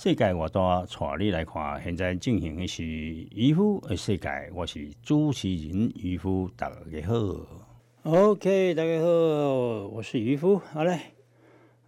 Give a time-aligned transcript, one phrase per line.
[0.00, 1.82] 世界我大，带你来看。
[1.82, 7.14] 现在进行的是渔夫的世界，我是主持人渔夫，大家好。
[8.04, 9.08] OK，大家好，
[9.88, 10.56] 我是渔夫。
[10.56, 11.00] 好嘞，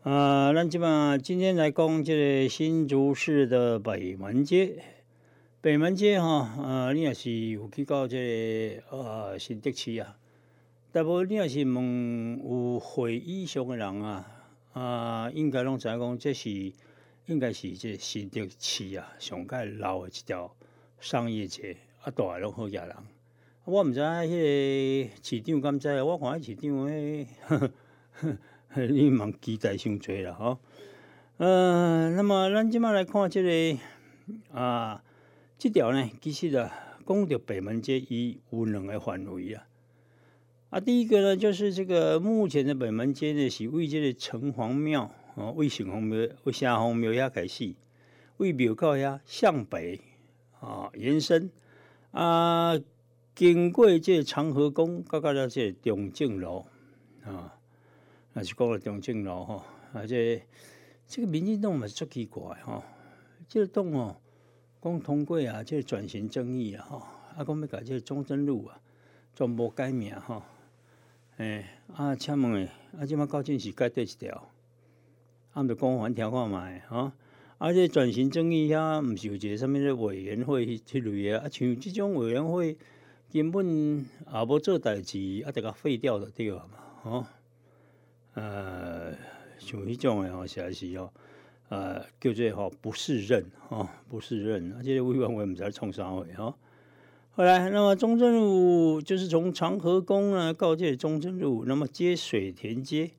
[0.03, 4.83] 啊，咱今嘛今天来讲这个新竹市的北门街。
[5.61, 10.17] 北门街哈，啊，你也是有去到这个呃新德区啊？
[10.91, 14.27] 大部分你也是问有回忆上的人啊，
[14.73, 16.73] 啊，应该拢知影讲这是。
[17.27, 20.57] 应该是这新竹市啊，上界老的一条
[20.99, 22.97] 商业街，啊，大拢好野人。
[23.65, 24.29] 我毋知迄
[25.07, 27.29] 个市长敢知，我看迄市长诶，
[28.89, 30.59] 你蛮期待伤多啦吼。
[31.37, 35.05] 呃，那么咱即马来看即个啊，
[35.57, 39.67] 即条呢，其实啊，讲到北门街伊有两个范围啊。
[40.71, 45.15] 啊，第一个呢，就是这个目前的北门街呢，是为这个城隍庙。
[45.35, 47.75] 哦，为城隍庙、为城隍庙遐开始，
[48.39, 50.01] 为庙口遐向北
[50.61, 51.51] 啊延伸
[52.11, 52.79] 啊，
[53.35, 56.67] 经过这长河宫，到到了这中正路
[57.25, 57.57] 啊，
[58.33, 60.43] 那是讲了中正路吼，啊这
[61.07, 62.83] 这个民进党嘛足奇怪吼，
[63.49, 64.17] 这个党哦
[64.83, 66.99] 讲通过啊，这转型正义啊吼，
[67.37, 68.81] 啊讲要改这中正路啊，
[69.35, 70.43] 全部改名吼，
[71.37, 74.51] 哎啊，请问诶，啊即马究竟是改对一条？
[75.53, 77.13] 他们的光环调看卖吼，
[77.59, 82.77] 而且转型正义遐，毋是有一个什物咧委员会去类诶，啊像即种委员会
[83.33, 83.67] 根本
[83.99, 87.27] 也无做代志，啊，得甲废掉就对啊嘛，吼，
[88.35, 89.13] 呃，
[89.59, 91.13] 像迄种诶吼，实在是吼，
[91.69, 96.55] 呃，叫做吼不是任吼，不是任，而且委员会毋知创啥货吼。
[97.33, 103.13] 后来，那么中正路就是从长河宫呢告诫中正路，那么接水田街。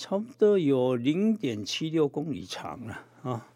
[0.00, 3.52] 差不多有零点七六公里长了啊。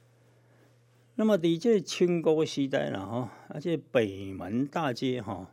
[1.14, 5.50] 那么伫这清国时代了哈，而且北门大街哈，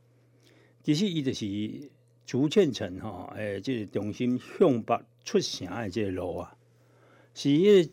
[0.84, 1.90] 其实伊就是
[2.26, 6.58] 竹堑城哈，诶，这个中心向北出城的这个路啊，
[7.34, 7.92] 是迄个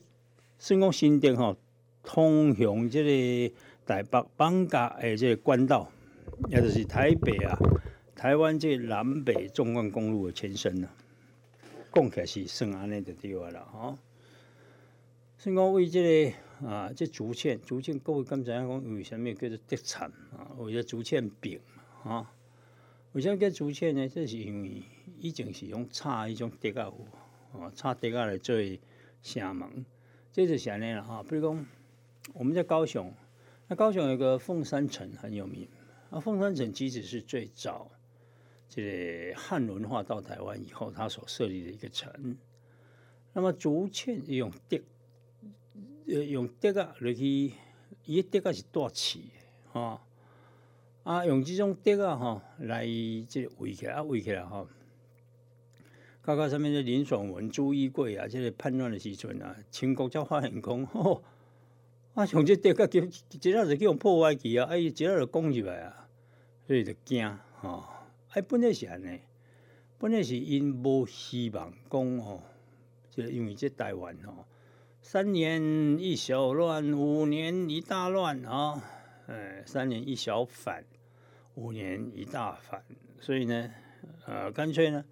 [0.59, 1.57] 算讲新店哈，
[2.03, 3.55] 通向这个
[3.87, 5.89] 台北邦加诶这个官道，
[6.51, 7.57] 也就是台北啊，
[8.17, 10.89] 台湾这南北纵贯公路的前身呢。
[11.99, 13.99] 讲起来是算安尼就对啊啦，吼。
[15.37, 20.55] 所以讲为这个啊，这竹签，竹签各位刚才讲为什么叫做特产啊？
[20.59, 21.61] 为了竹签饼
[22.05, 22.33] 啊？
[23.13, 24.09] 为什么叫竹签呢？
[24.09, 24.83] 这是因为
[25.19, 26.93] 以前是用插一种竹啊，
[27.53, 28.55] 哦，插竹啊来做
[29.23, 29.85] 城门。
[30.33, 31.03] 这是啥呢？
[31.03, 31.67] 哈，比如讲
[32.33, 33.13] 我们在高雄，
[33.67, 35.67] 那高雄有个凤山城很有名
[36.11, 36.21] 啊。
[36.21, 37.91] 凤山城其实是最早。
[38.71, 42.37] 这个汉文化到台湾以后，他所设立的一个城，
[43.33, 44.79] 那么竹堑用竹，
[46.07, 47.53] 呃，用竹啊来去，
[48.05, 50.03] 伊竹啊是大起的，哈，
[51.03, 52.87] 啊，用这种竹啊哈来
[53.27, 54.67] 这围起来，啊围起来哈，
[56.21, 61.25] 刚刚上面的林爽文、朱一贵啊，这个叛乱的时阵啊，清国才发现讲， 吼，
[62.13, 66.09] 啊，用这竹啊，就一下就叫破坏去啊，哎，一下就攻入来啊，
[66.67, 67.27] 所以就惊，
[67.63, 67.95] 哈。
[68.31, 69.21] 哎，本来是安尼，
[69.99, 72.43] 本来是因无希望讲吼，
[73.11, 74.45] 就因为这台湾吼，
[75.01, 78.83] 三年一小乱，五年一大乱啊，
[79.29, 80.85] 哎，三年一小反，
[81.55, 82.85] 五年一大反，
[83.19, 83.71] 所以呢，
[84.27, 85.03] 呃，干脆呢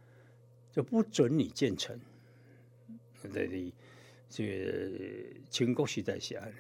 [0.70, 1.98] 就不准你建成。
[3.32, 3.74] 对的，
[4.28, 6.54] 这个清国时代是安尼，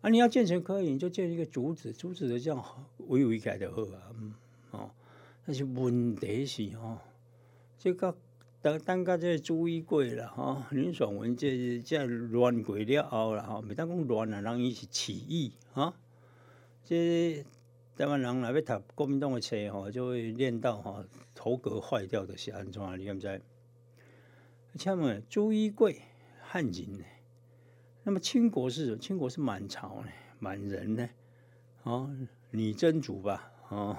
[0.00, 4.34] 啊，你要建成可以，你就建一个竹子，竹子的这样围围起来就好啊，嗯，
[4.70, 4.90] 哦。
[5.50, 6.98] 但是问题是吼，
[7.76, 8.16] 这个
[8.62, 15.92] 等等个这注意过了吼，林爽文这这乱过了后啦吼，每当讲乱啊，人伊是起义啊。
[16.84, 17.44] 这
[17.96, 21.04] 台湾人若要读国民党的册吼，就会练到吼
[21.34, 22.80] 头壳坏掉的是安怎？
[22.96, 23.26] 你敢知？
[23.26, 23.42] 而
[24.78, 26.00] 且么朱一贵
[26.40, 27.04] 汉人呢？
[28.04, 30.12] 那么清国是清国是满朝呢？
[30.38, 31.10] 满人呢？
[31.82, 32.08] 哦，
[32.52, 33.50] 女真族吧？
[33.68, 33.96] 哦。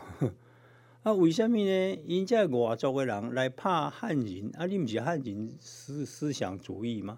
[1.04, 2.00] 啊，为什么呢？
[2.06, 7.18] 因这外族的人来怕汉人，啊，你毋是汉人思思想主义吗？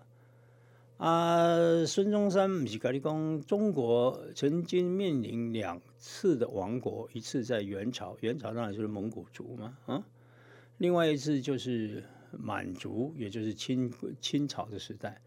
[0.96, 10.02] 啊，孙中山不是跟你讲，中国曾经面临两次的亡国，一次在元朝，元朝当然就是蒙古族嘛，啊，
[10.78, 13.92] 另外一次就是满族，也就是清
[14.22, 15.22] 清朝的时代。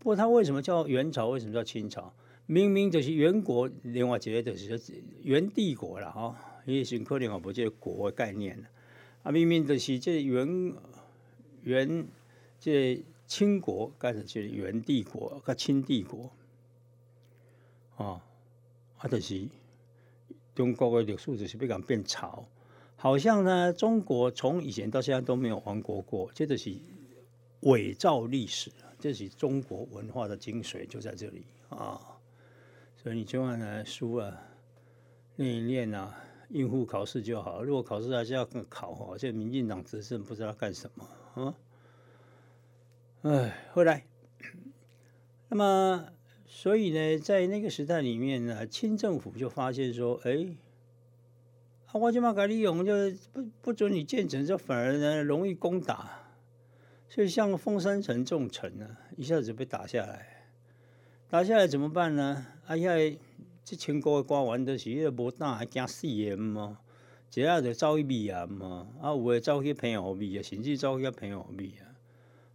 [0.00, 1.28] 不过他为什么叫元朝？
[1.28, 2.12] 为什么叫清朝？
[2.46, 8.68] 明明就是元国，另外一个就是元帝国了哈，也是可能我不这国的概念了。
[9.22, 10.74] 啊，明明就是这元
[11.62, 12.06] 元
[12.58, 13.02] 这。
[13.30, 16.32] 清国，开始就是元帝国，跟清帝国，
[17.94, 18.20] 啊，
[18.98, 19.46] 啊，就是
[20.52, 22.44] 中国的历史就是被讲变朝，
[22.96, 26.74] 好像呢，中国从以前到现在都没有亡国过，这就是
[27.60, 32.00] 伪造历史，这是中国文化的精髓就在这里啊。
[32.96, 34.36] 所以你千万呢书啊
[35.36, 36.20] 念一念啊，
[36.50, 37.62] 应付考试就好。
[37.62, 41.54] 如果考试还是要考哈，这民进党执政不知道干什么啊。
[43.22, 44.04] 哎，后来，
[45.48, 46.06] 那么，
[46.46, 50.56] 所以呢，在那个时代里面呢，清政府就发现说，哎，
[51.86, 52.92] 啊，我就嘛改利用，就
[53.32, 56.32] 不不准你建城，就反而呢容易攻打，
[57.08, 60.46] 所以像凤山城这种城呢，一下子被打下来，
[61.28, 62.46] 打下来怎么办呢？
[62.66, 62.88] 啊，因
[63.70, 66.80] 为这清国的官员都是个无胆，还惊死人嘛，
[67.30, 71.86] 这下就走去米啊嘛，啊，有的走去平湖米啊，甚至走去平湖米啊。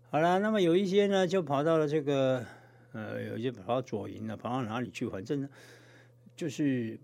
[0.10, 2.46] 好了，那么有一些呢，就跑到了这个，
[2.92, 5.08] 呃，有一些跑到左营了，跑到哪里去？
[5.08, 5.48] 反正
[6.36, 7.00] 就是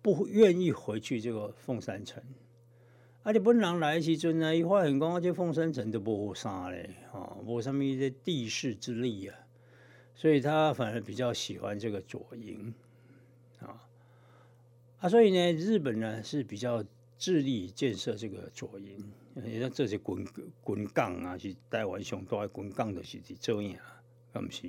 [0.00, 2.22] 不愿意回去这个凤山城。
[3.24, 9.36] 啊，你本人来时阵呢，一发现讲，这凤山城都无啥嘞，啊，无什么一些地势之力啊，
[10.14, 12.72] 所以他反而比较喜欢这个左营，
[15.00, 16.84] 啊，所以呢，日本呢是比较。
[17.20, 20.24] 致力建设这个左营，你看这些滚
[20.62, 23.76] 滚杠啊，是台湾上大的滚杠，就是是这样，
[24.32, 24.68] 咁毋是？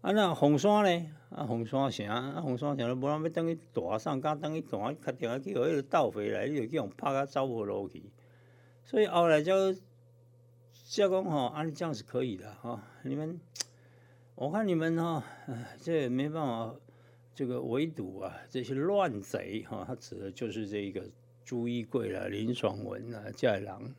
[0.00, 8.02] 啊，那红山呢，啊红山城，啊红山城都无人要等于大上，加等于大，确定啊去互迄个倒回来，你就叫人拍啊走无落去。
[8.86, 12.82] 所以后来就就讲吼，啊，这样是可以的哈。
[13.02, 13.38] 你们，
[14.36, 15.22] 我看你们哈，
[15.78, 16.74] 这没办法。
[17.34, 21.02] 这个围堵啊，这些乱贼哈，他指的就是这个
[21.44, 23.94] 朱一贵啦、林爽文啊、贾郎。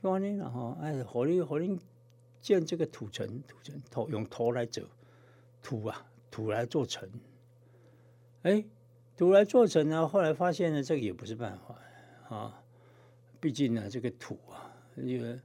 [0.00, 1.78] 说呢，然后哎，火力火力
[2.40, 4.82] 建这个土城，土城头用头来走
[5.62, 7.08] 土啊，土来做城。
[8.42, 8.64] 哎，
[9.16, 12.62] 土来做城呢，后来发现呢，这个也不是办法啊。
[13.38, 15.38] 毕竟呢，这个土啊，这个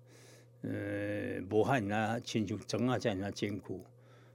[0.61, 3.83] 呃，武汉啊、青丘整啊这样坚固，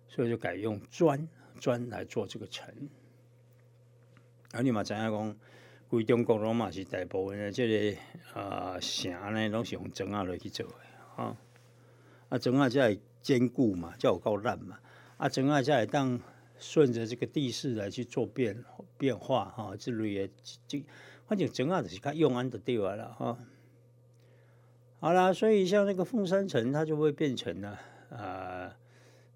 [0.07, 1.27] 所以就改用砖。
[1.61, 2.75] 砖来做这个城，
[4.53, 5.37] 啊，你嘛知影讲，
[5.89, 7.99] 规中国拢嘛是大部分的这个
[8.33, 10.75] 啊城呢，拢是用砖啊来去做的
[11.17, 11.37] 啊。
[12.31, 14.81] 啊，砖啊才会坚固嘛，才有够烂嘛。
[15.19, 16.19] 啊，砖啊才会当
[16.59, 18.65] 顺着这个地势来去做变
[18.97, 20.33] 变化哈，之类的。
[20.67, 20.83] 这
[21.27, 23.39] 反正砖啊就是较用安的对了了哈。
[24.99, 27.79] 好啦，所以像那个凤山城，它就会变成了
[28.11, 28.77] 啊。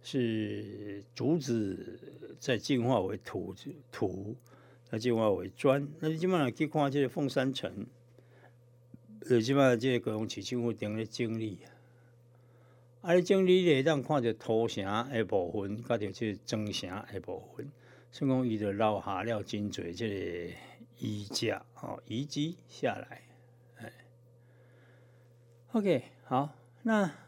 [0.06, 1.99] 是竹子
[2.39, 3.55] 再进化为土
[3.91, 4.37] 土，
[4.85, 5.89] 再进化为砖。
[5.99, 7.87] 那你基本上可以看这个凤山城，
[9.31, 11.73] 呃，基本上这个用起清府顶的经历啊。
[13.01, 17.67] 啊，你经历咧，当看着土城的部分，甲着这砖城的部分，
[18.13, 20.55] 所以讲伊就留下了真侪这个
[20.99, 23.23] 遗迹哦，遗迹下来。
[23.77, 23.93] 哎
[25.73, 27.24] ，OK，好，那。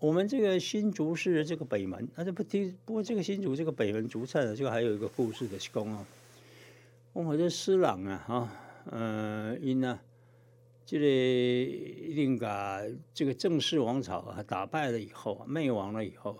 [0.00, 2.74] 我们这个新竹市的这个北门，那就不听。
[2.86, 6.06] 不过这个新竹这个北门竹菜呢，就还有一个故事的功啊。
[7.12, 8.52] 我们这施琅啊，哈，
[8.90, 10.00] 呃，因呢，
[10.86, 12.80] 这个一定把
[13.12, 16.38] 这个郑氏王朝啊打败了以后，灭亡了以后，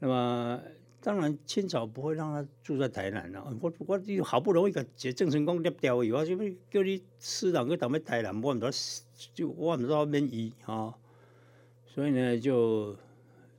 [0.00, 0.60] 那么
[1.00, 3.56] 当然清朝不会让他住在台南了。
[3.60, 6.36] 我我好不容易个这郑成功掉掉以后，就
[6.68, 10.92] 叫你施琅去打咩台南，我唔知，就我唔知道免伊啊。
[11.94, 12.96] 所以呢，就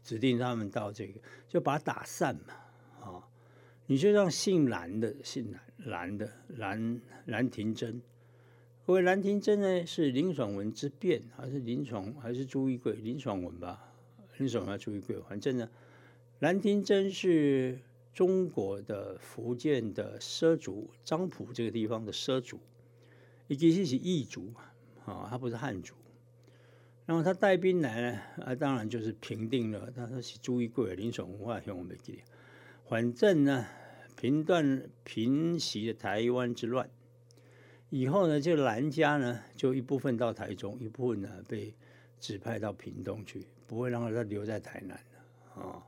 [0.03, 2.53] 指定他们到这个，就把他打散嘛，
[2.99, 3.23] 啊，
[3.85, 8.01] 你就让姓蓝的，姓蓝蓝的蓝蓝廷珍，
[8.85, 12.95] 各位蓝廷珍呢是林爽文之变，还是林爽还是朱一贵？
[12.95, 13.93] 林爽文吧，
[14.37, 15.69] 林爽文朱一贵，反正呢，
[16.39, 17.79] 蓝廷珍是
[18.13, 22.59] 中国的福建的畲族，漳浦这个地方的畲族，
[23.47, 24.51] 以及是是异族
[25.05, 25.95] 啊，他不是汉族。
[27.05, 28.19] 然后他带兵来呢？
[28.43, 29.91] 啊，当然就是平定了。
[29.95, 32.19] 他说是朱一贵、林爽文化兄，我没记。
[32.87, 33.65] 反正呢，
[34.15, 36.89] 平断平息了台湾之乱
[37.91, 41.73] 以后呢，这兰家呢，就一部分到台中，一部分呢被
[42.19, 45.83] 指派到屏东去，不会让他留在台南的啊。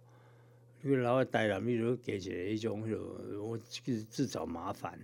[0.83, 2.81] 因为老呆了，比如给起来一种，
[3.41, 4.99] 我就是自找麻烦。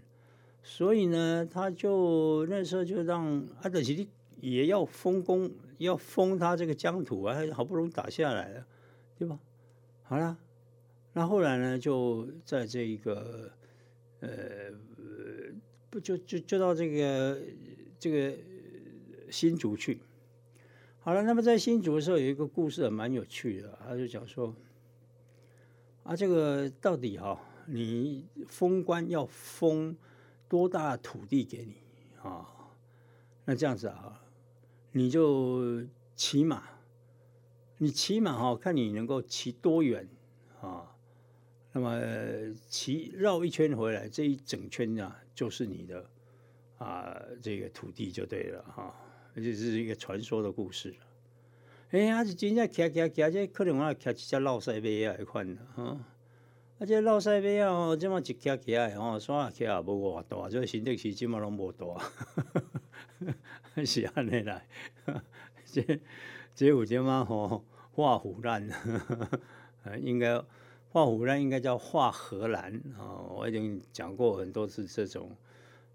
[0.62, 4.08] 所以呢，他就那时候就让阿德奇
[4.44, 8.68] 也要封功，要封他这个疆土啊，好不容易打下来了，
[9.18, 9.40] 对吧？
[10.04, 10.38] 好了，
[11.14, 13.50] 那后来呢，就在这一个
[14.20, 14.30] 呃，
[15.90, 17.42] 不就就就到这个
[17.98, 18.38] 这个
[19.32, 20.00] 新竹去。
[21.00, 24.54] 好了，那么在新竹的时候，有一个故事蛮有趣的，他就讲说
[26.04, 29.96] 啊，这个到底哈，你封官要封。
[30.50, 31.78] 多大土地给你
[32.22, 32.46] 啊？
[33.44, 34.23] 那这样子啊，
[34.96, 35.84] 你就
[36.16, 36.64] 骑马，
[37.80, 40.08] 你骑马哈，看你能够骑多远
[40.62, 40.96] 啊？
[41.72, 42.00] 那么
[42.70, 46.08] 骑绕一圈回来，这一整圈啊，就是你的
[46.78, 48.96] 啊，这个土地就对了哈。
[49.34, 50.94] 这是一个传说的故事
[51.90, 55.98] 哎呀，是真正骑骑骑，这可能我骑一只老塞马啊，款的哈。
[56.84, 61.86] 啊，这老西边啊，吼，即马一骑起来吼，山骑也无偌大，这新竹市即马拢无大，
[63.86, 64.62] 是安尼啦。
[65.64, 66.02] 这
[66.54, 67.64] 这有即马吼
[67.94, 68.68] 画虎烂，
[70.04, 70.44] 应该
[70.90, 73.32] 画虎烂应该叫画荷兰啊。
[73.34, 75.32] 我已经讲过很多次，这种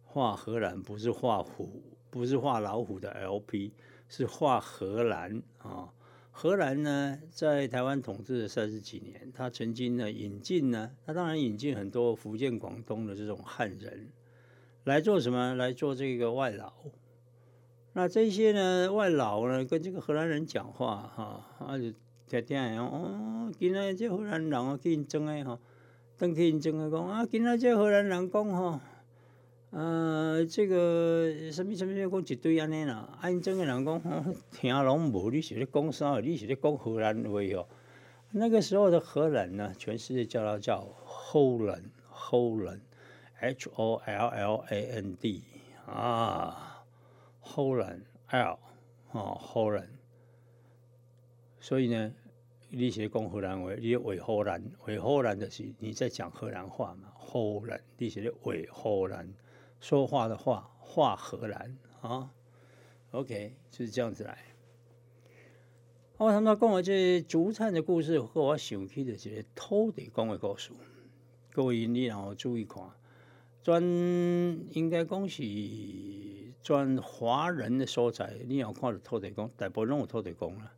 [0.07, 3.73] 画荷兰不是画虎，不是画老虎的 LP，
[4.09, 5.93] 是画荷兰啊。
[6.41, 14.07] 荷兰呢，在台湾统治了三十几年，他曾经呢引进呢，他当然引进很多福建、广东的这种汉人
[14.85, 15.57] 来做什么？
[15.57, 16.73] 来做这个外劳。
[17.93, 21.91] 那这些呢外劳呢，跟这个荷兰人讲话哈，啊就
[22.29, 25.59] 听听哦，今仔这荷兰人啊，去因争诶哈，
[26.17, 28.81] 等去因争诶讲啊，今仔这荷兰人讲哈。
[29.71, 36.21] 呃，这个什么什么讲一堆安尼啦，安整个人讲听拢无，你是咧讲啥？
[36.21, 37.69] 你是咧讲荷兰话哦？
[38.31, 45.43] 那个时候的荷兰呢，全世界叫它叫 Holland，Holland，H O L L A N D
[45.87, 46.83] 啊
[47.45, 48.59] ，Holland L
[49.13, 49.91] 哦，Holland。
[51.61, 52.15] 所以呢，
[52.71, 57.13] 你是讲荷兰话，你为荷兰，为荷兰的是你在讲荷兰话嘛？
[57.19, 59.31] 荷兰，你是咧为荷兰。
[59.81, 62.31] 说话的话，话荷兰啊
[63.13, 64.39] ，OK，就是这样子来。
[66.17, 70.73] 我他们讲我这竹炭的故事，和我想起的这个土地公的故事。
[71.53, 72.83] 各位你然后注意看，
[73.63, 73.83] 专
[74.73, 75.43] 应该讲是
[76.61, 80.73] 专华人的所在，你要看到土地公，大部分有土地公了。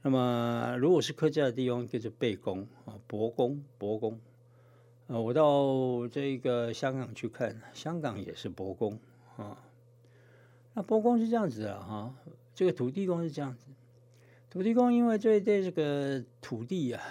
[0.00, 4.18] 那么如果是客家的地方，叫做背公啊，伯公，伯公。
[5.08, 8.98] 呃，我到这个香港去看，香港也是伯公
[9.38, 9.56] 啊。
[10.74, 12.14] 那伯公是这样子的哈，
[12.54, 13.68] 这个土地公是这样子。
[14.50, 17.02] 土地公因为对对这个土地啊，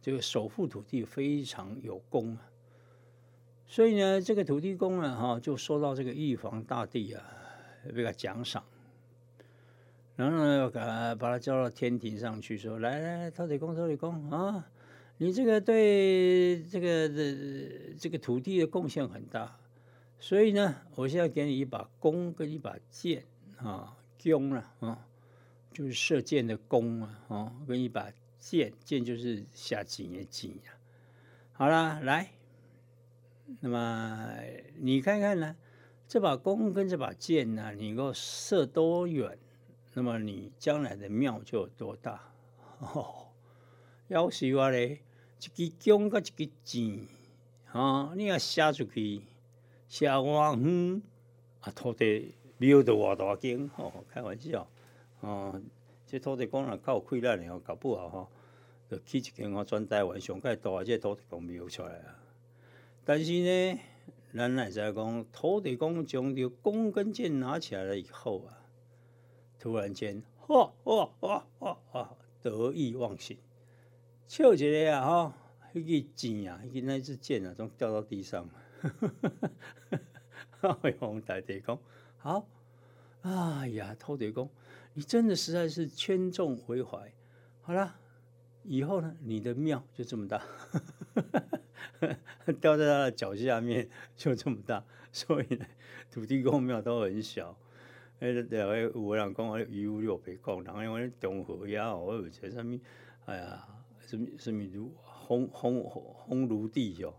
[0.00, 2.46] 这个守护土地非常有功啊，
[3.66, 7.24] 所以呢，这个土地公呢哈，就受到这个玉皇大帝啊
[7.92, 8.62] 被他奖赏，
[10.14, 14.70] 然后呢，把把他叫到天庭上去，说：“来来，土地公，土地公啊。”
[15.22, 19.54] 你这个对这个的这个土地的贡献很大，
[20.18, 23.26] 所以呢，我现在给你一把弓跟一把箭
[23.58, 25.06] 啊，弓啊啊，
[25.74, 30.72] 就是射箭的弓啊啊，跟一把箭，箭就是下井的井呀。
[31.52, 32.30] 好了，来，
[33.60, 34.38] 那么
[34.78, 35.54] 你看看呢，
[36.08, 39.38] 这把弓跟这把箭呢，你够射多远，
[39.92, 42.32] 那么你将来的庙就有多大
[42.80, 43.26] 哦。
[44.08, 45.02] 要死我嘞！
[45.40, 47.06] 一支弓甲一支箭，
[47.64, 49.22] 哈，你若射出去，
[49.88, 51.02] 射偌远，
[51.60, 54.68] 啊，土地庙都偌大间，吼，开玩笑，
[55.20, 55.58] 哦，
[56.06, 58.28] 这土地公若较有气力的吼，搞不好吼，
[58.90, 62.18] 就起一间吼全台湾上盖大这土地公庙出来啊。
[63.04, 63.80] 但是呢，
[64.34, 68.60] 咱来在讲土地公将这弓跟箭拿起来了以后啊，
[69.58, 73.38] 突然间，哇哇哇哇哇，得意忘形。
[74.30, 75.32] 笑一个啊，吼，
[75.74, 78.48] 迄个箭啊，迄个那支箭啊，总掉到地上。
[80.84, 81.76] 玉皇大帝讲
[82.16, 82.46] ：“好，
[83.22, 84.48] 哎呀，土地公，
[84.94, 87.12] 你真的实在是千重回怀。
[87.62, 87.96] 好了，
[88.62, 90.40] 以后呢，你的庙就这么大，
[92.60, 94.84] 掉在他的脚下面就这么大。
[95.10, 95.66] 所以呢，
[96.08, 97.58] 土地公庙都很小。
[98.20, 102.80] 哎，两位有人讲我一五六百公，然后我中和呀，我有在上面，
[103.26, 103.66] 哎呀。”
[104.10, 107.14] 什么什么如红红红炉地哟，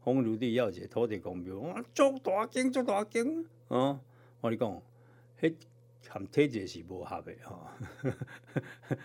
[0.00, 3.24] 红炉地要一个土地公庙，哇，足大间足大间
[3.68, 4.00] 啊！
[4.40, 4.82] 我你讲，
[5.40, 5.54] 迄
[6.08, 7.68] 含体质是无合的吼，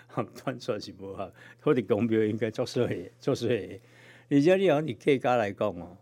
[0.08, 1.32] 含传说是无合。
[1.62, 3.80] 土地公庙应该做水做水，
[4.32, 5.98] 而且你好，你客家来讲哦，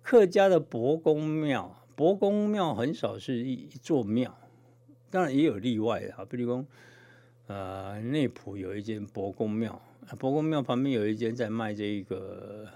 [0.00, 4.34] 客家的伯公庙，伯公庙很少是一一座庙，
[5.10, 6.66] 当然也有例外的，比如讲，
[7.48, 9.78] 呃，内埔有一间伯公庙，
[10.08, 12.68] 啊伯公庙旁边有一间在卖这一个，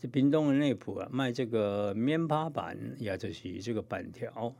[0.00, 4.54] 这屏东的内埔啊，卖这个面趴板，也就是这个板条。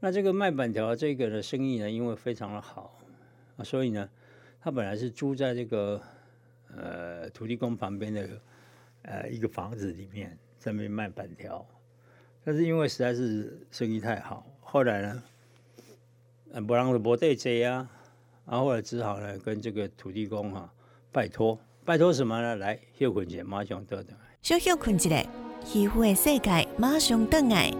[0.00, 2.98] 那这个卖板条这个的生意呢，因为非常的好
[3.56, 4.10] 啊，所以呢，
[4.60, 6.02] 他本来是住在这个
[6.74, 8.28] 呃土地公旁边的
[9.02, 11.64] 呃一个房子里面，在那边卖板条。
[12.44, 15.22] 但是因为实在是生意太好，后来呢，
[16.50, 17.88] 嗯，不让不对接啊，
[18.52, 20.70] 然后后来只好呢跟这个土地公哈
[21.10, 22.56] 拜托，拜托什么呢？
[22.56, 25.24] 来休困节马上得的，小休困一下，
[25.64, 27.72] 喜欢的世界马上登来。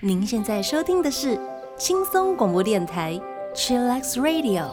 [0.00, 1.38] 您现在收听的是
[1.76, 3.20] 轻松广播电台
[3.54, 4.70] ，Chillax Radio。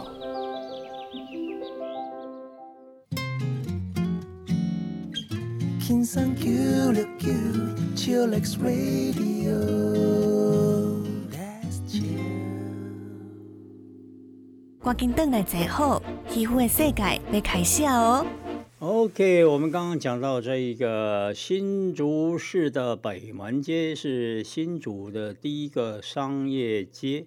[5.81, 7.33] 轻松 Q 六 Q
[7.97, 10.34] Chillax Radio。
[14.85, 15.99] 赶紧登来最好，
[16.29, 18.23] 喜欢的世界要开始哦。
[18.77, 27.25] OK，我们刚刚讲到这一个新竹市的北门街是新竹的第一个商业街。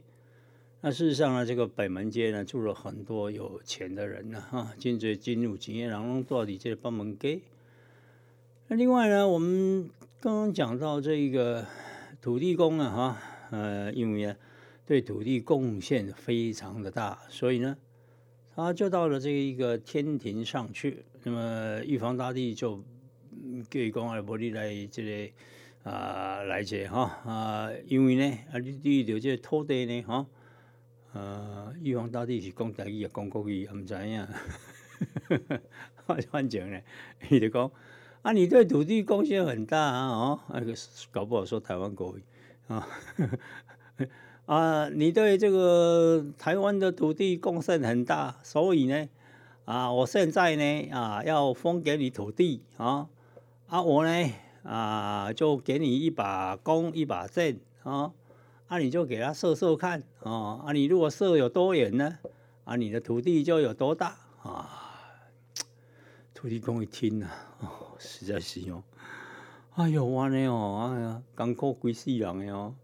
[0.83, 7.41] 那事实上呢，这个北门街呢住了很多有钱的人呢，哈，进这进入经验，然后到底这帮门街。
[8.69, 11.67] 那另外呢，我们刚刚讲到这一个
[12.23, 13.19] 土地公啊，哈，
[13.51, 14.37] 呃，因为呢
[14.89, 17.77] 对土地贡献非常的大，所以呢。
[18.55, 22.83] 他，就到了这一个天庭上去，那么玉皇大帝就
[23.69, 30.27] 给公啊，伯利来这个啊来接哈啊，因为呢啊，你对着这土地呢哈，
[31.13, 34.27] 呃，玉皇大帝是讲台语啊讲国语，唔知影，
[36.33, 36.81] 反正呢，
[37.29, 37.71] 伊就讲
[38.23, 40.75] 啊，你对土地贡献很大啊，哦，那个
[41.11, 42.23] 搞不好说台湾国语
[42.69, 42.89] 啊。
[44.49, 49.07] 啊，你对这个台湾的土地贡献很大，所以呢，
[49.67, 53.07] 啊，我现在呢，啊，要封给你土地啊，
[53.67, 54.33] 啊，我呢，
[54.63, 58.11] 啊，就给你一把弓，一把箭啊，
[58.69, 62.19] 啊，你就给他射射看啊，啊，你如果射有多远呢，
[62.65, 64.71] 啊，你的土地就有多大啊。
[66.33, 67.31] 土地公一听啊，
[67.61, 68.83] 哦，实在是哦，
[69.75, 72.75] 哎呦，我呢哦，哎呀，艰苦鬼世人哦。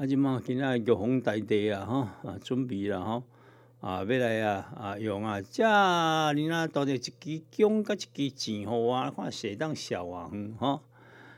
[0.00, 0.06] 啊！
[0.06, 3.22] 即嘛，今仔玉皇大帝啊，吼啊，准备啦，吼
[3.80, 7.12] 啊，要来啊啊用啊，遮你若到底一支
[7.50, 10.80] 姜甲一支钱互我，看写当小啊远吼。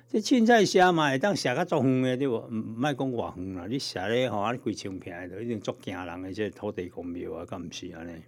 [0.07, 2.39] 这凊彩写嘛会当写较足远诶，对无？
[2.39, 8.23] 毋莫讲偌远啦，你写咧吼，啊，规清片都一定足惊人诶，即土地公庙啊，敢毋是安尼？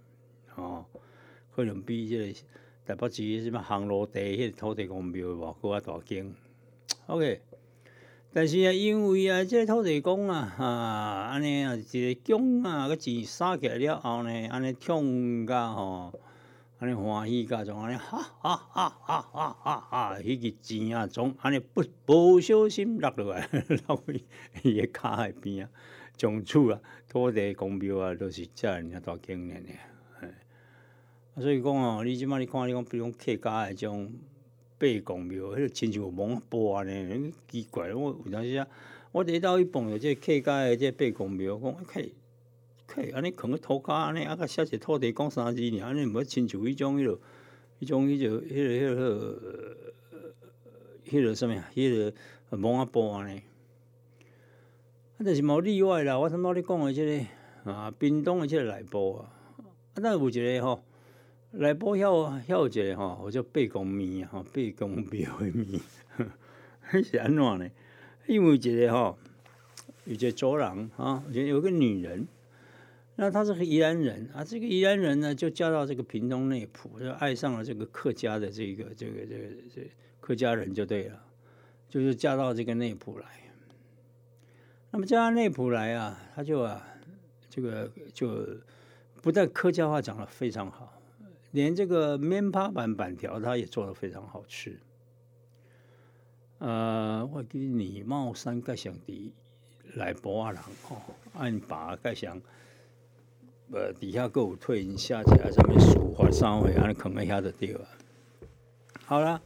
[0.49, 0.85] 吼，
[1.55, 2.41] 可能比即个
[2.85, 6.35] 台北市什么航路地迄个土地公庙无搁较大间。
[7.07, 7.41] OK。
[8.37, 16.13] 但是啊，因为啊，这土地公啊，啊，安尼啊，一个姜啊，个钱撒起来了后呢，安尼唱甲吼，
[16.81, 23.49] 安尼欢喜甲种安尼，哈哈哈哈哈哈哈，迄个钱啊，从安尼不不小心落落来，
[23.87, 24.25] 落去
[24.65, 25.71] 伊个骹海边啊，
[26.17, 34.13] 从厝啊，土地公庙啊，都是遮尔大经验的，所以讲哦，你即摆你看，你讲比如讲客家诶种。
[34.77, 37.95] 八公庙，迄个亲像蒙波呢，奇怪。
[37.95, 38.67] 我有当时啊，
[39.13, 42.03] 我第一到去碰着这客家的这八公庙，讲客
[42.87, 47.19] 客安尼囥个土骹安尼，啊个写一土地公三字尔，安尼毋要亲像迄种迄落，
[47.81, 49.77] 迄种迄种迄个迄个
[51.07, 51.71] 迄个什么啊？
[51.75, 52.13] 迄
[52.51, 53.39] 个蒙阿波安尼。
[55.17, 56.19] 啊，但是无例外啦。
[56.19, 57.07] 我头拄你讲的这
[57.65, 59.65] 个啊，屏东的这个内部啊，啊，
[60.03, 60.83] 但有一个吼。
[61.57, 65.81] 来播晓晓一个吼，我叫背公面吼，背公庙的面，
[67.05, 67.71] 是安怎呢？
[68.27, 69.17] 因为一个吼，
[70.05, 72.27] 有一个族人啊，有有个女人，
[73.15, 79.91] 那她是个宜兰人啊，这个宜兰人呢，就嫁到这个屏东内埔，就爱上了这个客家的这个这个这个这
[80.21, 81.23] 客家人就对了，
[81.89, 83.27] 就是嫁到这个内埔来。
[84.91, 86.85] 那么嫁到内埔来啊，他就啊，
[87.49, 88.45] 这个就
[89.23, 90.94] 不但客家话讲的非常好。
[91.55, 94.81] 连这个面趴板板条，他也做的非常好吃。
[96.59, 99.33] 呃，我给你帽山盖上的
[99.95, 100.97] 来博阿人哦，
[101.35, 102.43] 按把盖上，
[103.71, 107.87] 呃，底下够有退下起来上面数或三回，安尼啃一下就对了。
[109.05, 109.41] 好了，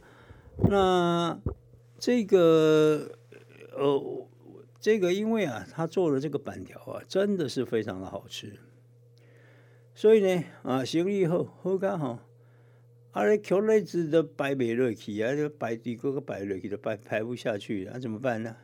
[0.67, 1.39] 那
[1.99, 3.07] 这个
[3.77, 4.27] 呃，
[4.79, 8.57] 这个因为啊，他做的这个板条啊，真的是非常的好吃，
[9.99, 12.17] 所以呢，啊，生意好，好干好，
[13.11, 18.55] 啊，那口内子都摆不落去啊，就摆底个个摆落去都摆排不下去，那怎么办呢？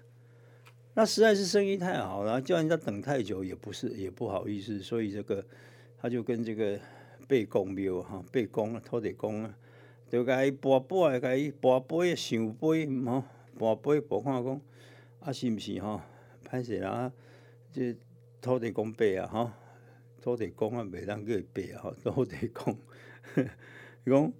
[0.94, 5.46] 那实在是生意太好了，叫人家等太久也不是也不好意思，所以这个
[5.98, 6.80] 他就跟这个
[7.28, 9.54] 背公庙哈，背公啊，土地公啊，
[10.08, 13.22] 就该拨拨啊，该拨杯想杯吼，
[13.58, 14.62] 拨杯拨看讲。
[15.20, 16.00] 啊，是毋是吼？
[16.50, 17.12] 歹势啦，
[17.74, 17.98] 即
[18.40, 19.52] 土地公伯啊，吼，
[20.26, 22.76] 土地公啊，袂当叫伊伯啊，吼， 土地公，
[23.38, 24.34] 伊讲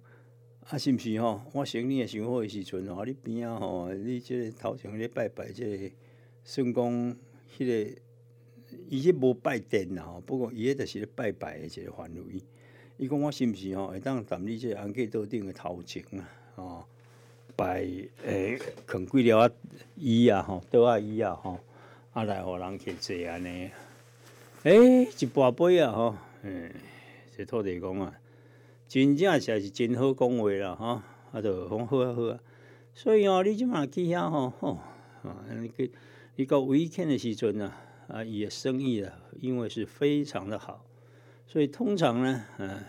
[0.68, 1.40] 啊，是毋是吼？
[1.52, 5.94] 我生你诶想好诶时阵吼，你边啊吼，你即个头前咧拜拜，即个
[6.42, 7.16] 算讲
[7.56, 8.00] 迄个，
[8.88, 12.42] 伊迄无拜殿啦吼，不过伊迄著是咧拜拜诶一个范围。
[12.96, 16.84] 伊讲我是毋是吼，会当踮你即个安吉桌顶诶头前啊，吼。
[17.54, 17.86] 摆
[18.24, 19.50] 诶，啃几了啊
[19.94, 21.60] 椅啊吼，桌啊椅啊吼，
[22.12, 23.70] 啊来互人去坐安尼。
[24.66, 26.68] 诶，一大杯啊吼，嗯，
[27.36, 28.12] 这土地公啊，
[28.88, 31.00] 真正是是真好讲话啦吼，
[31.30, 32.40] 啊，就讲好啊好啊。
[32.92, 34.80] 所以哦，你即马去遐吼吼，
[35.22, 35.88] 啊，你个
[36.34, 37.72] 你到 weekend 的时阵呢，
[38.08, 40.84] 啊，伊的生意啊，因为是非常的好，
[41.46, 42.82] 所以通常呢，啊，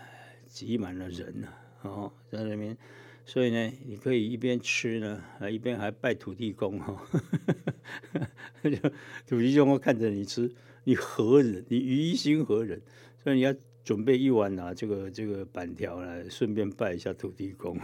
[0.48, 1.46] 挤满了人呐，
[1.82, 2.76] 哦，在那边。
[3.24, 7.00] 所以呢，你可以一边吃呢，啊，一边还拜土地公哈。
[9.28, 10.50] 土地公看着你吃，
[10.88, 11.62] 你何人？
[11.68, 12.80] 你于心何忍？
[13.22, 17.78] 所以你要准备一碗啊，这个这个板条来，顺便拜一下土地公。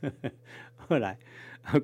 [0.76, 1.18] 后来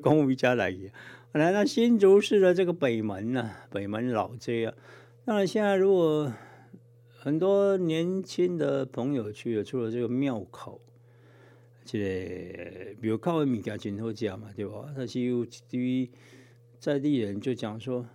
[0.03, 0.91] 公务家来也，
[1.33, 4.75] 后来那新竹市的这个北门呢，北门老街啊，
[5.25, 6.31] 当然现在如果
[7.09, 10.83] 很多年轻的朋友去了，除了这个庙口。
[11.87, 14.93] 这个比如靠的物件真好食嘛，对吧？
[14.95, 16.11] 但是有对于
[16.79, 18.07] 在地人就讲说，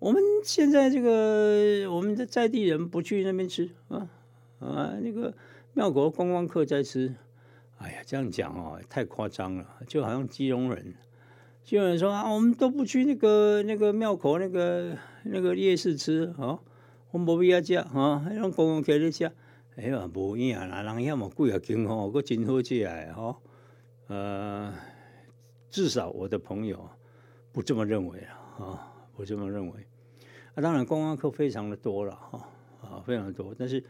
[0.00, 4.08] 我们现在这个我们的在地人不去那边吃啊
[4.58, 5.34] 啊，那个
[5.74, 7.14] 庙口观光客在吃。
[7.76, 10.94] 哎呀，这样讲哦，太夸张了，就好像基隆人，
[11.62, 16.58] 基隆人说啊，我们都不去那个那个庙口那个那个夜市吃啊，
[17.10, 19.30] 我们不必要吃啊，让观光客来吃。
[19.76, 23.36] 哎呀，无影啦，人遐么贵啊，间吼，佫真好食诶吼。
[24.08, 24.72] 呃，
[25.68, 26.88] 至少我的朋友
[27.52, 28.18] 不这么认为
[28.58, 29.74] 啊，不这么认为。
[30.60, 32.48] 当然观光客非常的多了哈，
[32.82, 33.54] 啊，非常多。
[33.58, 33.82] 但是，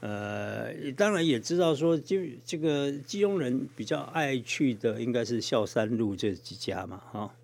[0.00, 7.34] 呃，当然也知道说，就这个基隆人比较爱去的，应该是孝山路这几家嘛，哈。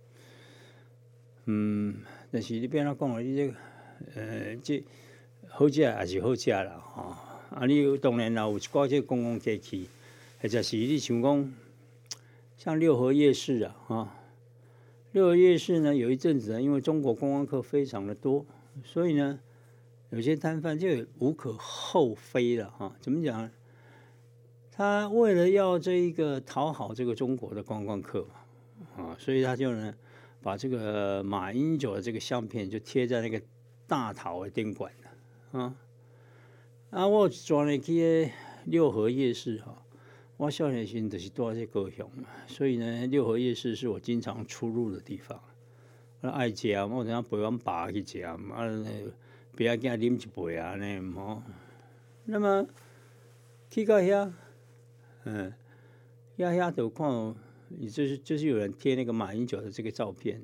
[1.47, 1.97] 嗯，
[2.31, 3.55] 但是你变他讲了，你这个，
[4.15, 4.83] 呃，这
[5.49, 7.29] 好食还是好食啦，哈。
[7.55, 7.67] 啊！
[7.67, 9.87] 你当然啦，有一寡些公共街区，
[10.41, 11.53] 或者是你想讲，
[12.57, 14.17] 像六合夜市啊，哈，
[15.13, 18.47] 六合夜市呢，有一阵子呢，因为中国观光客非常的多，
[18.85, 19.39] 所以呢，
[20.11, 22.95] 有些摊贩就无可厚非了哈。
[23.01, 23.51] 怎么讲？
[24.75, 29.95] 他为了要这一个讨好这个中国的观光客嘛，啊，所以他就呢，
[30.41, 33.41] 把这个马英九的这个相片就贴在那个
[33.87, 35.77] 大桃的店馆了，啊。
[36.89, 38.31] 啊，我转来去
[38.65, 39.83] 六合夜市哈，
[40.39, 45.39] 我少年时就是住在高雄嘛，所以呢，六合夜市是我经常出入的地方。
[46.31, 48.39] 爱食，我等下陪阮爸去食，啊，
[49.57, 51.43] 不要惊啉一杯啊呢，吼。
[52.25, 52.67] 那么
[53.69, 54.31] 去到遐，
[55.25, 55.53] 嗯，
[56.39, 57.35] 遐遐就看，
[57.81, 60.43] 就是就是有人贴那个马英九的这个照片，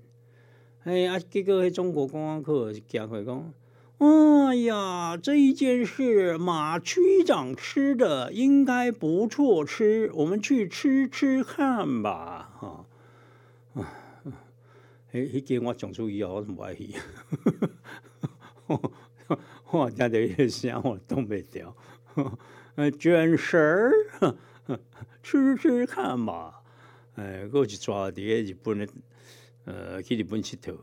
[0.84, 3.52] 哎啊，结果迄中国观光客行过讲。
[3.98, 12.86] 哎呀，这一件事马区长吃的应该不错吃，我们去吃吃看吧，哈！
[15.12, 16.94] 哎，一件我讲出以后，我怎么爱去？
[19.70, 21.76] 我听到一声，我动不了。
[22.74, 23.92] 呃，卷舌儿，
[25.22, 26.62] 吃吃看吧。
[27.14, 28.86] 哎，我去抓啲日本的，
[29.64, 30.76] 呃，去日本佚佗。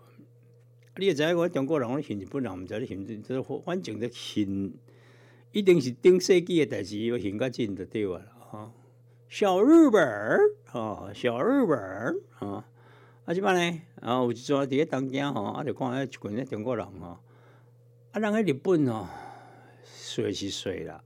[0.98, 4.74] 你也知影，我中国人我恨日本人，毋知你恨，即反正咧恨，
[5.52, 8.12] 一定是顶世纪诶代志，要恨较真就对
[8.52, 8.72] 啊，
[9.30, 10.40] 小日本儿，
[10.72, 12.66] 啊，小日本儿，啊，
[13.26, 17.20] 啊，即摆呢，啊，有一阵伫咧东京吼，啊，就看迄一群咧中国人吼，
[18.12, 19.08] 啊，人喺日本吼，
[19.84, 21.04] 水是水啦，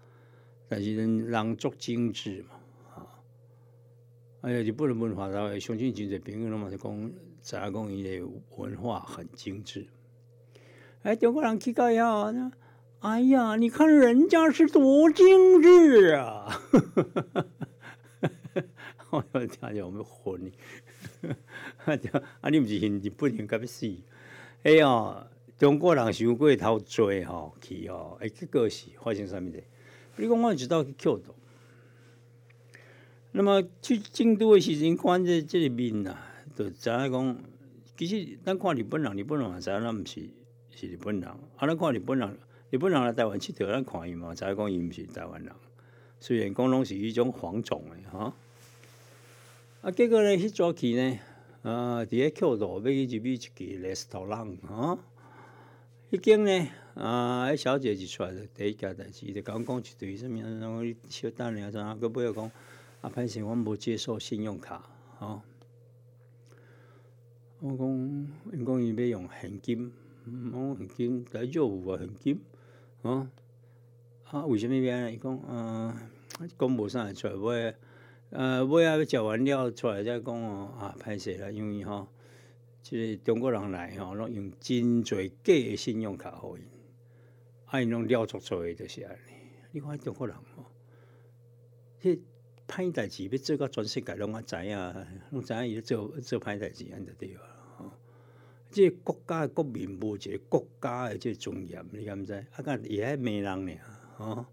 [0.67, 2.55] 但是人人足精致嘛，
[2.95, 3.07] 啊，
[4.41, 7.11] 哎呀，日本的文化，他相信真侪朋友拢嘛是讲。
[7.41, 8.21] 杂工伊的
[8.57, 9.87] 文化很精致，
[11.03, 12.51] 哎，中国人去到呀，
[12.99, 16.61] 哎呀，你看人家是多精致啊！
[19.09, 20.51] 我要听见我们婚
[22.41, 23.93] 啊，你毋是现日本人甲要死？
[24.63, 25.27] 哎呀，
[25.57, 29.63] 中国人想过头多吼去吼，哎，结果是发生啥物事？
[30.15, 31.35] 比如讲，我知道去桥头，
[33.31, 36.17] 那么去京都的时阵，看这这个面呐，
[36.55, 37.37] 就知影讲，
[37.97, 40.29] 其实咱看日本人，日本人也知影咱毋是
[40.71, 42.37] 是日本人，啊，咱看日本人，
[42.69, 45.53] 日本人来台湾佚佗，咱看伊嘛，知影讲伊毋是台湾人，
[46.19, 48.25] 虽然讲拢是迄种黄种的哈。
[48.25, 48.33] 啊，
[49.81, 51.19] 啊结果呢，迄早起呢，
[51.61, 54.99] 啊，伫咧桥头要去入去一间 restaurant 啊，
[56.11, 62.51] 迄间呢，啊，迄小姐就出来第一件代志，就讲讲一堆什物，然后小等下怎啊，佮尾又讲，
[62.99, 64.83] 啊，歹势，我无接受信用卡，
[65.17, 65.41] 啊，
[67.61, 67.87] 我讲，
[68.51, 69.93] 因讲伊要用现金，
[70.51, 72.41] 我现金在做有啊，现金，
[73.03, 73.31] 啊，
[74.25, 75.09] 啊，为什么要？
[75.09, 76.11] 伊讲，啊，
[76.59, 77.75] 讲无啥会出来买。
[78.31, 82.07] 呃，尾仔要食完了出来再讲哦，啊，歹势啦，因为吼，
[82.83, 86.63] 即个中国人来吼，拢用真侪假诶信用卡互因，
[87.65, 89.33] 啊，因拢了足做诶，就是安尼。
[89.71, 90.65] 你看中国人吼，
[92.01, 92.19] 迄
[92.67, 94.77] 歹代志要做到全世界拢啊知影，
[95.31, 97.41] 拢知影伊做做歹代志安就对啊。
[97.77, 97.91] 吼，
[98.69, 102.33] 即国家诶国民无一个国家诶即尊严，你敢毋知？
[102.33, 103.73] 啊，敢伊还骂人呢，
[104.17, 104.45] 吼。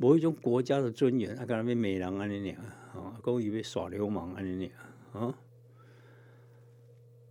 [0.00, 2.64] 无一种国家的尊严，啊，敢若要骂人安尼尔，
[2.98, 4.70] 吼，讲伊要耍流氓安尼
[5.12, 5.34] 尔，啊。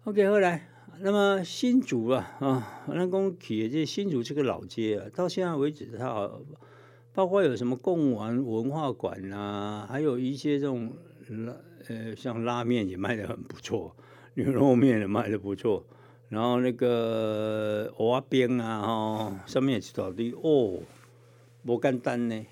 [0.06, 0.70] OK，后来，
[1.02, 6.32] 那么新竹啊，啊，咱讲起这新竹这个老街啊，到现在为止，它
[7.14, 10.94] 包括有什么贡丸文化馆啊，还有一些这种，
[11.90, 13.96] 呃，像拉面也卖的很不错，
[14.36, 15.86] 牛肉面也卖的不错，
[16.30, 20.80] 然后那个蚵仔冰啊，哈，上面一大堆哦，
[21.64, 22.46] 无简单呢。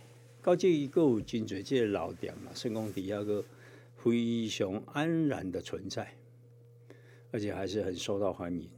[0.45, 3.43] 到这一个真侪这个老店嘛，圣公底下个
[3.95, 6.07] 非常安然的存在，
[7.31, 8.69] 而且还是很受到欢迎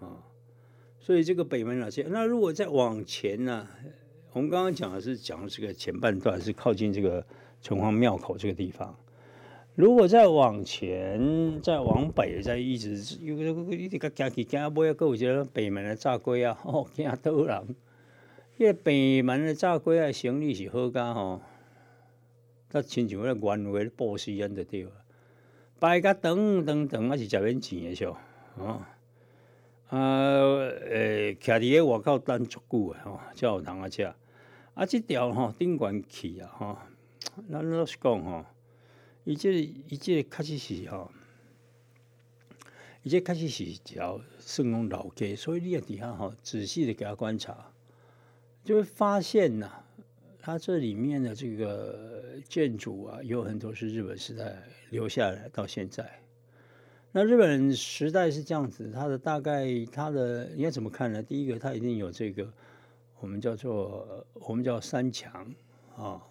[0.00, 0.26] 啊。
[0.98, 3.68] 所以这个北门老街，那如果再往前呢？
[4.32, 7.24] 我们刚刚讲的是讲这个前半段是靠近这个
[7.62, 8.98] 城隍庙口这个地方。
[9.76, 17.76] 如果再往前，再往北，再一直有个一直个行去行尾，个有一个北门的炸龟啊，哦，惊倒人。
[18.56, 21.40] 迄个北门的炸龟啊，生意是好噶吼，
[22.68, 24.92] 他亲像迄个原味布斯安就对了，
[25.80, 28.16] 摆甲长长长啊是食免钱的少，
[28.56, 28.82] 哦，
[29.88, 29.98] 啊，
[30.88, 34.14] 诶，徛伫个外口等足久诶吼，才有通啊食。
[34.74, 36.78] 啊，即条吼顶悬去啊吼，
[37.50, 38.44] 咱老实讲吼，
[39.24, 41.10] 伊即伊即确实是吼，
[43.02, 47.72] 伊即确实是一条算讲老街，所以你也伫遐吼仔细的给他观察。
[48.64, 49.70] 就会发现呐，
[50.38, 54.56] 它这里面的这个建筑啊，有很多是日本时代
[54.88, 56.20] 留下来到现在。
[57.12, 61.22] 那日本时代是这样子，它的大概它的应该怎么看呢？
[61.22, 62.52] 第一个，它一定有这个
[63.20, 65.54] 我们叫做我们叫三墙
[65.96, 66.22] 啊，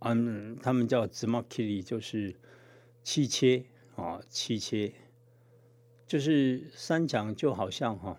[0.00, 2.34] 嗯，他们叫 z m a k i 就是
[3.04, 4.92] 七切啊，七切
[6.06, 8.18] 就是三墙，就好像哈。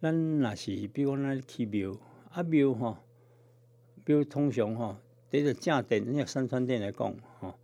[0.00, 1.94] 咱若是比如讲咱去庙，
[2.30, 2.96] 啊庙吼，
[4.06, 4.96] 庙通常吼，
[5.30, 7.54] 这个正殿，你三川殿来讲吼，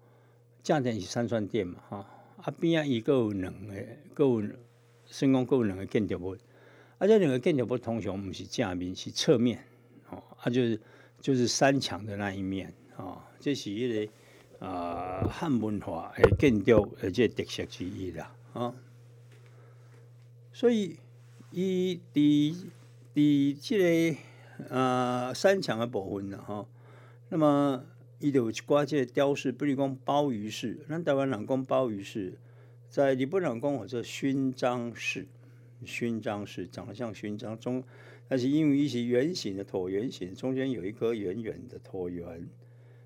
[0.63, 1.97] 正殿是三川殿嘛吼，
[2.43, 3.75] 啊边啊伊个有两个，
[4.13, 4.43] 个有
[5.07, 6.37] 先讲个有两个建筑物，
[6.99, 9.65] 啊这两个建筑物通常毋是正面，是侧面，
[10.11, 10.79] 哦，啊就是
[11.23, 14.13] 就是山墙的那一面，哦，这是一个
[14.67, 18.75] 啊汉文化诶建筑而且特色之一啦，啊，
[20.53, 20.99] 所以。
[21.53, 22.55] 伊伫
[23.15, 24.19] 伫即个
[24.69, 26.69] 呃山墙的部分啦吼，
[27.29, 27.83] 那么
[28.19, 32.35] 伊就有一寡即个雕饰，比如讲鲍鱼式，咱台湾人讲鲍鱼式，
[32.91, 35.27] 在日本人讲或者勋章式，
[35.85, 37.83] 勋章式长得像勋章中，
[38.29, 42.47] 但是因为伊是圆形的椭圆形，中间有一颗圆圆的椭圆，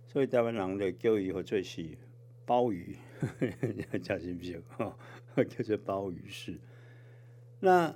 [0.09, 1.87] 所以台湾人的叫伊或者是
[2.47, 2.97] 鲍鱼，
[4.03, 4.61] 叫是不是？
[4.77, 4.97] 哈，
[5.37, 6.59] 叫做鲍鱼式，
[7.61, 7.95] 那。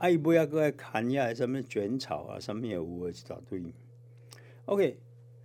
[0.00, 3.62] 啊，伊尾啊，搁爱砍下来什么卷草啊，什么也有啊，一大堆。
[4.64, 4.96] OK，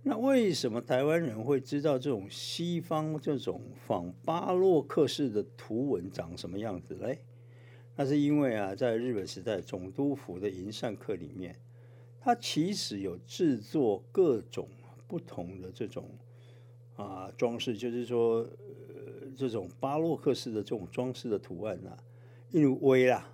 [0.02, 7.18] 那为什么台湾人会知道这种西方这种仿巴洛克式的图文长什么样子嘞？
[7.96, 11.54] 那是因为啊，在日本时代总督府的银善课里面，
[12.18, 14.66] 它其实有制作各种
[15.06, 16.08] 不同的这种
[16.94, 21.92] 啊装饰，就是说，呃，这种巴洛克式的这种装饰的图案啊，
[22.52, 23.30] 因为啦。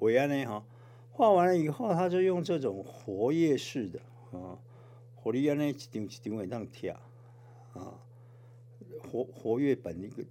[0.00, 0.44] 尾安呢？
[0.44, 0.64] 哈，
[1.12, 4.00] 画完了以后，他就用这种活页式的
[4.32, 4.58] 啊，
[5.14, 6.90] 活页呢一张一张会当贴
[7.72, 7.98] 啊，
[9.02, 10.22] 活活页本一个，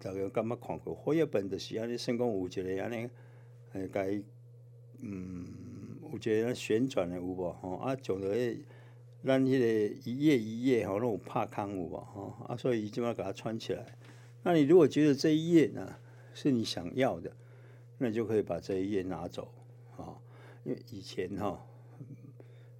[0.00, 3.08] 大家感觉看过活页本就是安尼，算讲有一个安尼，
[3.72, 4.20] 诶，该
[5.00, 5.46] 嗯，
[6.10, 7.76] 有一个旋转的有无吼？
[7.76, 8.28] 啊，从个
[9.24, 12.34] 咱迄个一页一页吼，那种拍康有无吼？
[12.48, 13.96] 啊，所以伊就要给它穿起来。
[14.42, 15.94] 那你如果觉得这一页呢
[16.34, 17.32] 是你想要的，
[18.02, 19.50] 那就可以把这一页拿走
[19.96, 20.18] 啊，
[20.64, 21.64] 因为以前哈。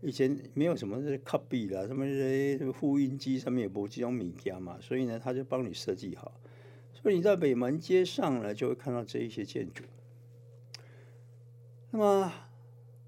[0.05, 6.41] 以前没有什么这 copy 啦，什么这些复印机上面也不这种米家嘛，所以呢，他就帮你设计好。
[6.93, 9.85] 所以你在北门街上呢，就会看到这一些建筑。
[11.93, 12.33] 那么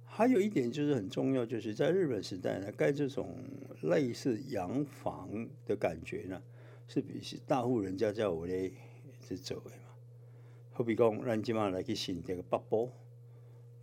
[0.04, 3.38] 还有一点就是很重要，就是在日本时代呢，盖这种
[3.82, 6.40] 类似洋房的感觉呢，
[6.86, 8.70] 是比是大户人家叫我咧
[9.20, 9.72] 是走的。
[10.76, 12.90] 好比讲，咱今晚来去新这个北部。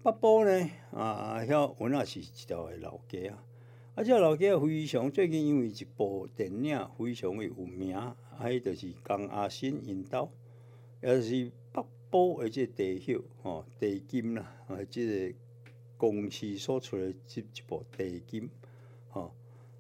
[0.04, 3.42] 北部呢，啊，遐原来是一条老街啊，
[3.96, 10.30] 啊，这老街非常最近因为一部电影非常的有名，啊，迄就是江阿新引导，
[11.02, 15.36] 也是北部的这地秀吼地金啦，啊，这个
[15.96, 18.50] 公司所出的这一部地金，
[19.12, 19.34] 吼，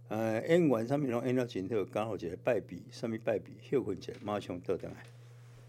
[0.07, 5.03] 呃，演员上面拢演了真好，刚好一个败笔，上面败笔休困一下，马上倒转来，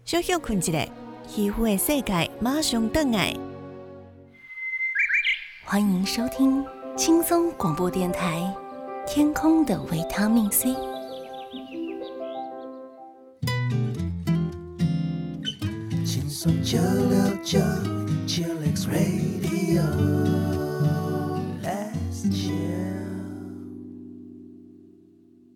[0.05, 0.85] 小小困一下，
[1.25, 3.33] 皮肤的世界马上倒来。
[5.63, 6.61] 欢迎收听
[6.97, 8.53] 轻松广播电台
[9.07, 10.71] 《天空的维他命 C》。
[16.05, 17.59] 轻松九六九
[18.27, 19.83] ，Chillax Radio。
[21.63, 22.51] Let's chill。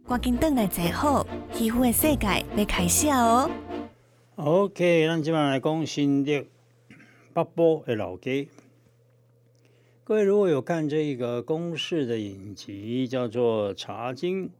[0.08, 3.52] 赶紧等来坐好，皮肤的世界要开始哦。
[4.40, 6.46] OK，咱即摆来讲新竹
[7.34, 8.48] 北部的老街。
[10.04, 14.46] 各位如果有看这个公式的影集，叫做《茶经》，《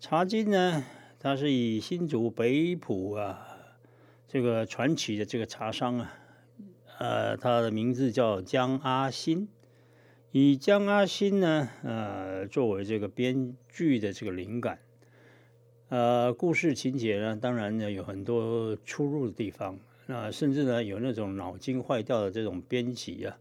[0.00, 0.84] 茶经》呢，
[1.20, 3.46] 它是以新竹北浦啊
[4.26, 6.12] 这个传奇的这个茶商啊，
[6.98, 9.46] 呃，他的名字叫江阿新，
[10.32, 14.80] 以江阿新呢，呃，作为这个编剧的这个灵感，
[15.92, 23.38] 呃，故事情节呢，当然呢有很多出入的地方，那甚至呢有那种脑筋坏掉的这种编辑啊。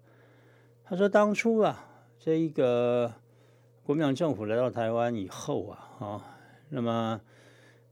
[0.83, 1.87] 他说：“当初啊，
[2.19, 3.13] 这一个
[3.83, 6.37] 国民党政府来到台湾以后啊，啊，
[6.67, 7.21] 那么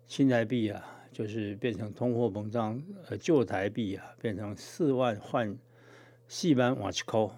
[0.07, 5.57] 新台币啊，就是变成通货膨胀，呃，旧台币啊，变成四万换
[6.27, 7.31] 四万瓦奇扣。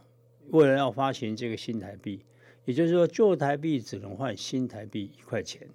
[0.50, 2.26] 为了要发行这个新台币，
[2.66, 5.68] 也就是说，旧台币只能换新台币一块钱。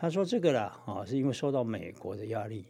[0.00, 2.64] 他说这个啦，啊，是因为受到美国的压力。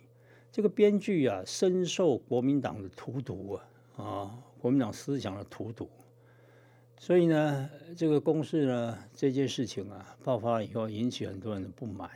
[0.51, 5.89] 这个编剧啊，深受国民党的荼毒啊，啊，国民党思想的荼毒。”
[6.99, 12.11] 所以呢，这个公式呢，这件事情啊，爆发以后引起很多人的不满。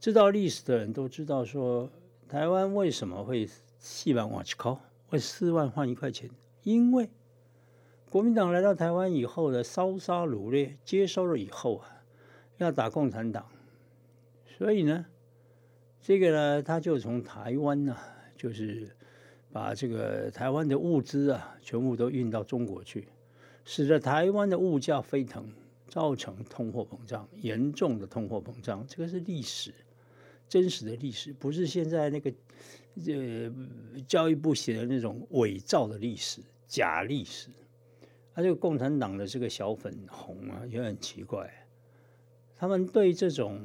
[0.00, 1.88] 知道历史的人都知道，说
[2.28, 6.28] 台湾为什么会四万瓦去考，为四万换一块钱？
[6.64, 7.08] 因为
[8.10, 12.02] 国民党来到台湾以后的烧杀掳掠，接收了以后啊，
[12.58, 13.46] 要打共产党，
[14.58, 15.06] 所以呢，
[16.00, 17.96] 这个呢，他就从台湾呢，
[18.36, 18.88] 就是
[19.50, 23.08] 把这个台湾的物资啊，全部都运到中国去。
[23.64, 25.48] 使得台湾的物价飞腾，
[25.88, 28.84] 造成通货膨胀，严重的通货膨胀。
[28.88, 29.72] 这个是历史，
[30.48, 32.32] 真实的历史，不是现在那个
[33.06, 33.52] 呃
[34.06, 37.50] 教育部写的那种伪造的历史、假历史。
[38.34, 41.48] 啊，这个共产党的这个小粉红啊，也很奇怪，
[42.56, 43.64] 他们对这种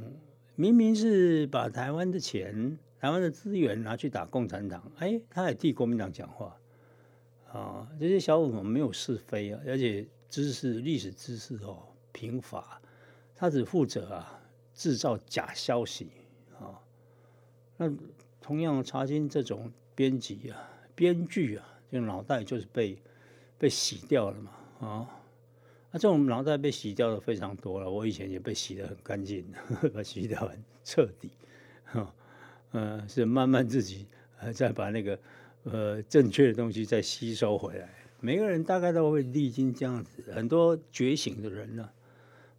[0.59, 6.57] 明明是把台湾的钱、台湾的资源拿去打共产党，哎，他也替国民党讲话。
[7.53, 12.81] 啊，这些小粉红没有是非啊，而且知识、历史知识哦贫乏，
[13.35, 14.41] 他只负责啊
[14.73, 16.09] 制造假消息
[16.59, 16.81] 啊。
[17.77, 17.93] 那
[18.41, 20.57] 同样，查经这种编辑啊、
[20.95, 22.99] 编剧啊，就脑袋就是被
[23.59, 25.16] 被洗掉了嘛啊。
[25.97, 29.45] 这种脑袋被洗掉的非常多了，我以前也被洗的很干净，
[29.93, 31.31] 把洗掉很彻底。
[31.85, 32.13] 哈，
[32.73, 34.07] 嗯，是慢慢自己
[34.39, 35.19] 呃再把那个。
[35.69, 37.89] 呃，正确的东西再吸收回来，
[38.21, 41.89] 每个人大概都会历经这样子，很多觉醒的人呢，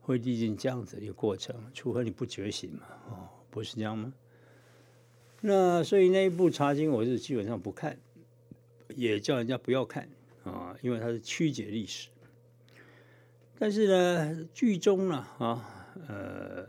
[0.03, 4.13] 会历经这样子一个过程，除非你不觉醒嘛，哦，不是这样吗？
[5.41, 7.99] 那所以那一部《茶经》，我是基本上不看，
[8.95, 10.07] 也叫人家不要看
[10.45, 12.11] 啊，因为它是曲解历史。
[13.59, 16.65] 但是呢，剧中呢，啊，呃，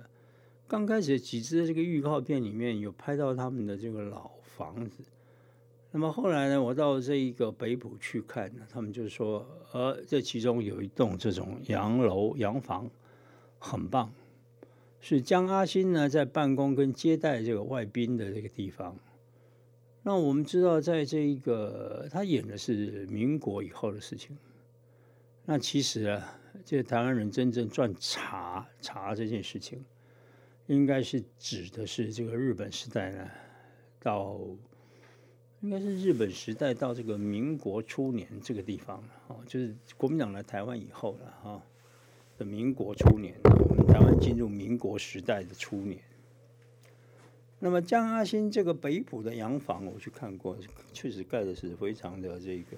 [0.68, 5.04] 刚开始几支这个预告片里面有拍到他们的这个老房子。
[5.92, 12.90] 那么后来呢，我到这一个北浦去看，他们就说，呃，这其中有一栋这种洋楼、洋房，
[13.60, 14.12] 很棒。
[15.00, 18.96] 是江阿新呢在办公跟接待这个外宾的这个地方。
[20.02, 24.36] 那我们知道，在这一个他演的是民国以后的事情。
[25.52, 29.84] 那其实啊，这个台湾人真正赚茶茶这件事情，
[30.68, 33.28] 应该是指的是这个日本时代呢，
[34.00, 34.40] 到
[35.62, 41.64] 应该是日本时代到这个民国初年这个地方哦，就是国民党来台湾以后了哈
[42.38, 43.34] 的民国初年，
[43.70, 46.00] 我们台湾进入民国时代的初年。
[47.58, 50.56] 那么江阿新这个北浦的洋房，我去看过，
[50.94, 52.78] 确实盖的是非常的这个。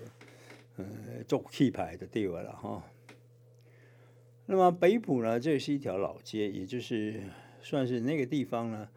[0.77, 0.85] 呃，
[1.27, 2.83] 做气牌的地位了哈。
[4.45, 7.21] 那么北浦呢，这是一条老街，也就是
[7.61, 8.89] 算是那个地方呢。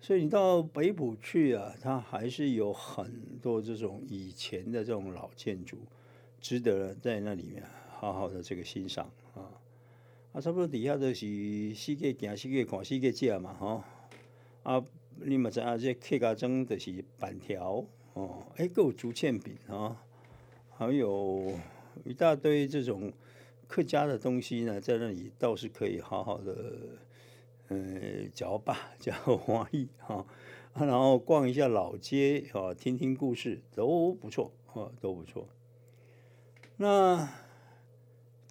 [0.00, 5.78] 所以你到北浦去啊，它还是有很多这种以前的这种老建筑，
[6.40, 9.50] 值得在那里面好好的这个欣赏啊。
[10.32, 13.84] 啊，差不多底下都是四界行、四界看、四界借嘛哈。
[14.62, 14.84] 啊，
[15.16, 20.04] 你们知啊，这客家庄就是板条哦，哎，够竹签饼啊。
[20.78, 21.58] 还有
[22.04, 23.12] 一大堆这种
[23.66, 26.54] 客家的东西呢，在那里倒是可以好好的，
[27.66, 30.24] 嗯，嚼吧，嚼 花艺哈，
[30.74, 35.48] 然后逛一下老街啊，听听故事都不错啊，都不错。
[36.76, 37.28] 那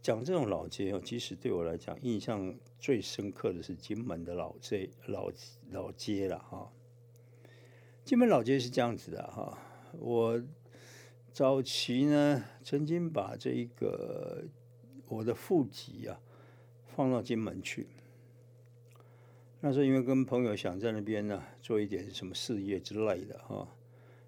[0.02, 5.32] 讲这种老街哦，其实对我来讲印象最深刻的是金门的老街老
[5.72, 6.70] 老街了哈。
[8.04, 9.58] 金门老街是这样子的哈，
[9.98, 10.44] 我。
[11.38, 14.44] 早期呢，曾经把这一个
[15.08, 16.20] 我的户籍啊
[16.96, 17.86] 放到金门去。
[19.60, 23.68] 那时候因为跟朋友想在那边呢做一点什么事业之类的哈，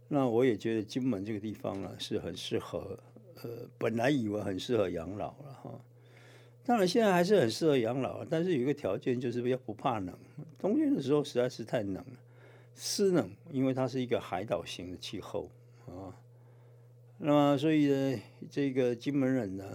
[0.08, 3.00] 那我也觉得金门这个地方呢是很适合，
[3.42, 5.82] 呃，本来以为很适合养老了哈。
[6.64, 10.16] 当然现在还是很适合养老，但是有一个条件就是要不怕冷，
[10.60, 12.20] 冬天的时候实在是太冷了，
[12.76, 15.50] 湿冷，因为它是一个海岛型的气候
[15.88, 16.14] 啊。
[17.22, 18.18] 那么，所以呢，
[18.50, 19.66] 这个金门人呢，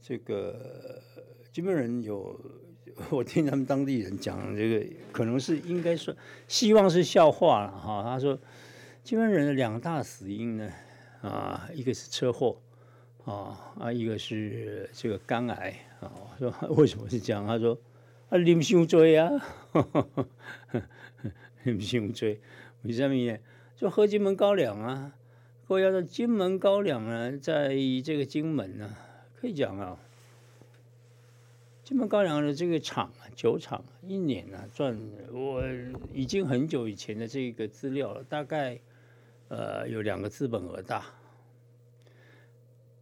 [0.00, 1.02] 这个
[1.50, 2.40] 金门人有，
[3.10, 6.14] 我听他们当地人讲，这个可能是应该说，
[6.46, 8.04] 希望是笑话了哈。
[8.04, 8.38] 他说，
[9.02, 10.70] 金门人的两大死因呢，
[11.20, 12.62] 啊，一个是车祸，
[13.24, 16.12] 啊啊，一个是这个肝癌啊。
[16.38, 17.44] 说为什么是这样？
[17.44, 17.76] 他说
[18.28, 19.42] 啊，啉伤多啊，
[21.66, 22.28] 啉伤多，
[22.82, 23.36] 为什么呢？
[23.74, 25.16] 就喝金门高粱啊。
[25.70, 27.68] 我要说金门高粱呢，在
[28.04, 28.96] 这个金门呢，
[29.40, 29.96] 可以讲啊，
[31.84, 34.98] 金门高粱的这个厂啊，酒厂一年呢赚，
[35.30, 35.62] 我
[36.12, 38.80] 已经很久以前的这个资料了，大概
[39.46, 41.06] 呃有两个资本额大。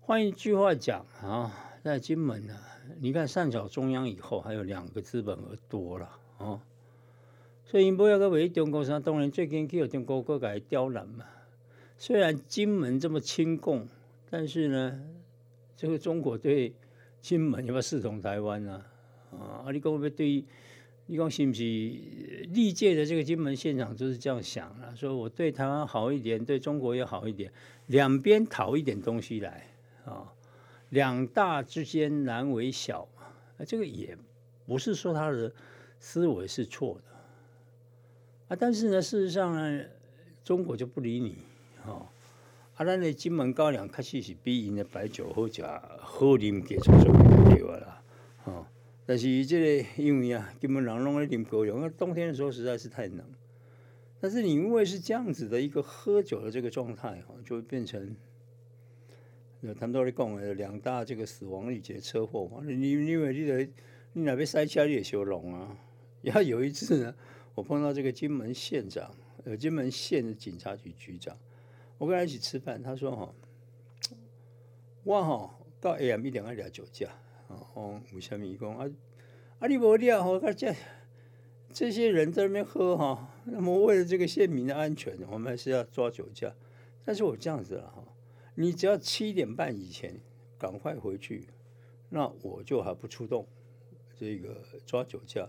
[0.02, 1.50] 换一句话讲啊，
[1.82, 2.54] 在金门呢，
[3.00, 6.60] 你看上缴中央以后，还有两个资本额多了啊，
[7.64, 11.24] 所以你不要个为中国上，当然最近去有中国各界刁难嘛。
[12.00, 13.86] 虽然金门这么亲共，
[14.30, 15.00] 但是呢，
[15.76, 16.72] 这个中国对
[17.20, 18.84] 金门要不要视同台湾呢？
[19.32, 20.44] 啊，阿里公会对，
[21.06, 24.94] 你讲是不是历届的这个金门县长就是这样想啊？
[24.94, 27.52] 说我对台湾好一点，对中国也好一点，
[27.88, 29.66] 两边讨一点东西来
[30.04, 30.32] 啊，
[30.90, 33.24] 两大之间难为小嘛。
[33.66, 34.16] 这个也
[34.66, 35.52] 不是说他的
[35.98, 39.84] 思维是错的啊，但是呢，事实上呢，
[40.44, 41.38] 中国就不理你。
[41.88, 42.06] 哦，
[42.76, 47.12] 啊，咱的金门高粱确实是比因的白酒好食、好啉几种种
[47.50, 48.02] 对话啦。
[48.44, 48.66] 哦，
[49.06, 53.24] 但是这个因为啊，金门人拢在啉高粱，那冬天的时候实在是太冷。
[54.20, 58.16] 但是你因为是这样子的一个喝酒的这个状态，哈，就会变成，
[59.60, 62.62] 有他们都在讲的两大这个死亡率节车祸嘛。
[62.66, 63.68] 你你以为你得
[64.12, 65.76] 你哪边塞车你也修容啊？
[66.20, 67.14] 然后有一次呢，
[67.54, 69.08] 我碰到这个金门县长，
[69.44, 71.36] 呃，金门县的警察局局长。
[71.98, 73.34] 我跟他一起吃饭，他说：“哈，
[75.02, 77.08] 我哈到 AM 一点二聊酒驾
[77.48, 78.46] 啊，哦，为什么？
[78.46, 78.88] 伊讲啊，
[79.58, 80.72] 啊，你无聊吼，这
[81.72, 86.54] 这些人在那边喝哈，那么为了这个县民的安全，我们还是要抓酒驾。
[87.04, 88.04] 但是我这样子了哈，
[88.54, 90.20] 你只要七点半以前
[90.56, 91.48] 赶快回去，
[92.10, 93.46] 那我就还不出动
[94.14, 95.48] 这个抓酒驾。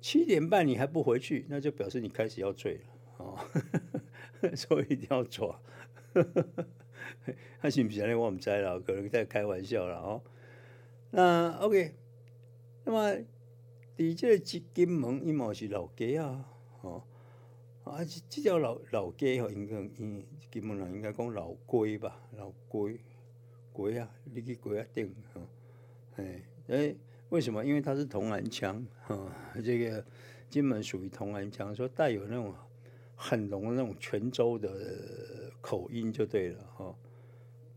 [0.00, 2.80] 七点半你还不回去，那就表示你开始要醉了。”
[3.18, 3.38] 哦，
[4.56, 5.58] 所以一定要抓，
[7.60, 8.14] 他是不是呢？
[8.14, 9.96] 我唔知啦，可能在开玩笑啦。
[9.96, 10.22] 哦。
[11.10, 11.94] 那 OK，
[12.84, 13.14] 那么
[13.96, 16.44] 伫这金金门，伊嘛是老街啊，
[16.80, 17.02] 哦，
[17.84, 19.76] 啊，这条老老街吼，应该
[20.50, 22.98] 金门人应该讲老街吧，老街
[23.72, 25.40] 街啊，你去街啊顶，吼，
[26.16, 26.94] 哎哎，
[27.28, 27.64] 为什么？
[27.64, 29.32] 因为它是铜安腔啊，
[29.64, 30.04] 这个
[30.50, 32.52] 金门属于铜安腔，说带有那种
[33.14, 34.70] 很浓的那种泉州的
[35.60, 36.94] 口音就对了哈。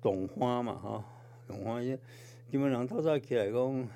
[0.02, 1.06] 懂花嘛哈，
[1.48, 1.98] 懂花因
[2.50, 3.90] 金门人透早起来讲，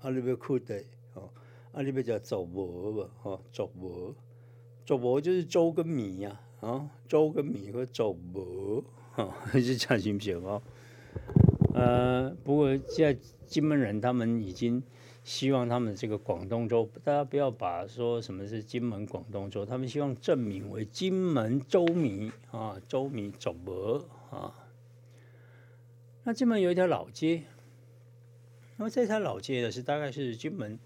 [0.00, 0.82] 啊你要哭的
[1.14, 1.28] 哦，
[1.72, 4.14] 啊你要叫粥馍吧哈，粥馍，
[4.84, 8.82] 粥馍就是粥跟米呀啊，粥跟米和粥馍
[9.12, 10.62] 哈， 是这样行不行哦？
[11.74, 14.82] 呃，不过现在金门人他们已经
[15.28, 24.54] 希望他们这个广东州，大家不要把说什么是金门广东州，他们希望证明为金门粥米啊，粥米粥馍啊。
[26.24, 27.42] 那金门有一条老街，
[28.78, 30.78] 那么这条老街呢是大概是金门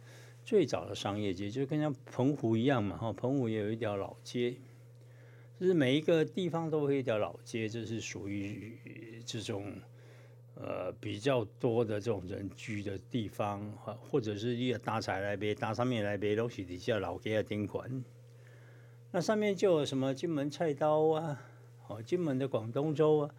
[0.44, 4.56] 最早的商业街，就跟像澎湖一样嘛，哈，澎湖也有一条老街，
[5.60, 8.76] 就是每一个地方都会一条老街，这是属于
[9.24, 9.72] 这种
[10.54, 18.04] 呃比较多的这种人居的地方，或或者是一个大菜来呗，大上面来呗，都是底下老街的宾馆，
[19.10, 21.42] 那上面就有什么金门菜刀啊，
[21.86, 23.34] 哦，金门的广东粥啊。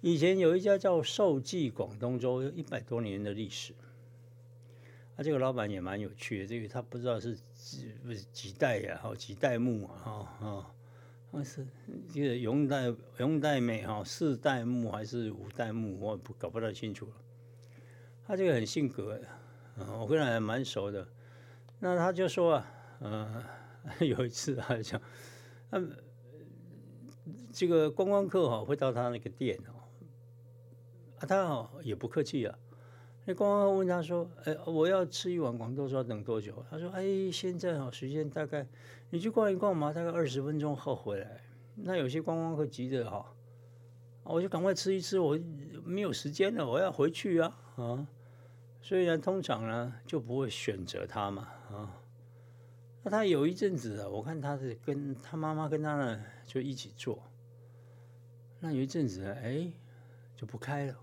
[0.00, 3.72] 以前有一家叫寿记广东粥，一百多年的历史。
[5.16, 10.74] 啊，这个老板也蛮有趣的，这个他不知道是几不是几代呀，哈，几代目啊，哈，啊，
[11.34, 11.66] 我是
[12.12, 17.12] 这个永代永代美哈，四代目还是五代目，我不搞不太清楚了。
[18.24, 19.20] 他这个很性格，
[19.98, 21.04] 我跟他还蛮熟的。
[21.80, 22.66] 那他就说啊，
[23.00, 23.44] 呃，
[24.06, 25.02] 有一次他就讲，
[25.70, 25.90] 嗯，
[27.52, 29.74] 这个观光客哈会到他那个店哦。
[31.18, 32.56] 啊，他哦也不客气啊。
[33.26, 38.66] 那观光客问他说：“哎，我要吃一碗广东粥，等多久？”他说：“哎，现在哦，时间大概
[39.10, 41.40] 你去逛一逛嘛，大概二十分钟后回来。
[41.74, 43.34] 那有些观光客急着哈，
[44.24, 45.38] 我就赶快吃一吃，我
[45.84, 48.06] 没有时间了，我要回去啊啊！
[48.82, 52.00] 所以呢，通常呢就不会选择他嘛啊。
[53.02, 57.22] 那他有一阵子啊，我看他是跟他妈妈跟他呢就一起做。
[58.60, 59.72] 那有一阵子哎。”
[60.36, 60.96] 就不开了，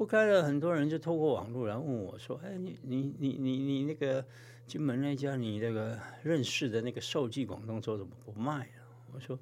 [0.00, 4.24] 不开了，很多人就透过网络来问我说：“哎，你你你你你那个
[4.66, 8.82] 金门那家你那个认识的那个寿记广东粥怎么不卖了？”
[9.12, 9.38] 我说：“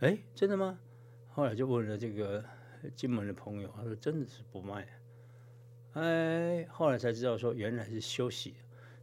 [0.00, 0.78] 哎，真的吗？”
[1.32, 2.44] 后来就问了这个
[2.94, 4.86] 金门的朋友，他说：“真的是不卖。”
[5.96, 8.52] 哎，后来才知道说原来是休息，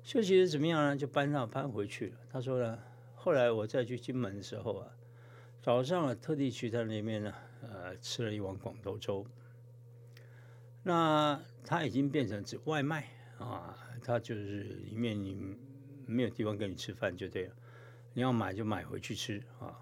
[0.03, 0.95] 休息是怎么样呢？
[0.95, 2.17] 就搬上搬回去了。
[2.31, 2.77] 他说呢，
[3.15, 4.87] 后来我再去金门的时候啊，
[5.59, 7.33] 早上啊特地去他那边呢。
[7.63, 9.25] 呃，吃了一碗广东粥，
[10.83, 13.07] 那它已经变成只外卖
[13.39, 15.57] 啊，它就是里面你
[16.05, 17.55] 没有地方给你吃饭就对了，
[18.13, 19.79] 你要买就买回去吃啊。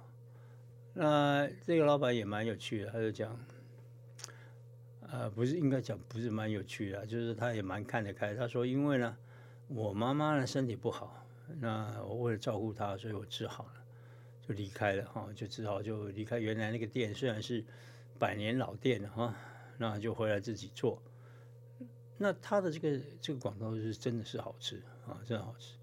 [0.94, 3.38] 那这个老板也蛮有趣的，他就讲，
[5.02, 8.36] 呃，不是应该讲不是蛮有趣的，就是他也蛮看得开。
[8.36, 9.18] 他说，因为呢，
[9.68, 11.26] 我妈妈呢身体不好，
[11.60, 13.74] 那我为了照顾她，所以我治好了。
[14.48, 17.64] 就离开了哈，就只好就离开原来那个店，虽然是
[18.18, 19.34] 百年老店哈，
[19.82, 21.02] 那就回来自己做。
[22.20, 25.76] 那他的这个这个广东是真的是好吃啊，真的好吃。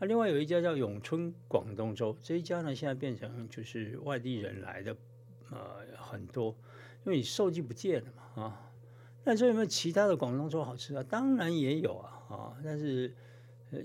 [0.00, 4.96] 那另外有一家叫永春广东粥，这一家呢现在变成就是外地人来的
[5.50, 6.56] 呃很多，
[7.04, 8.72] 因为你寿记不见了嘛啊。
[9.24, 11.02] 那这有没有其他的广东粥好吃啊？
[11.02, 13.14] 当然也有啊啊，但是。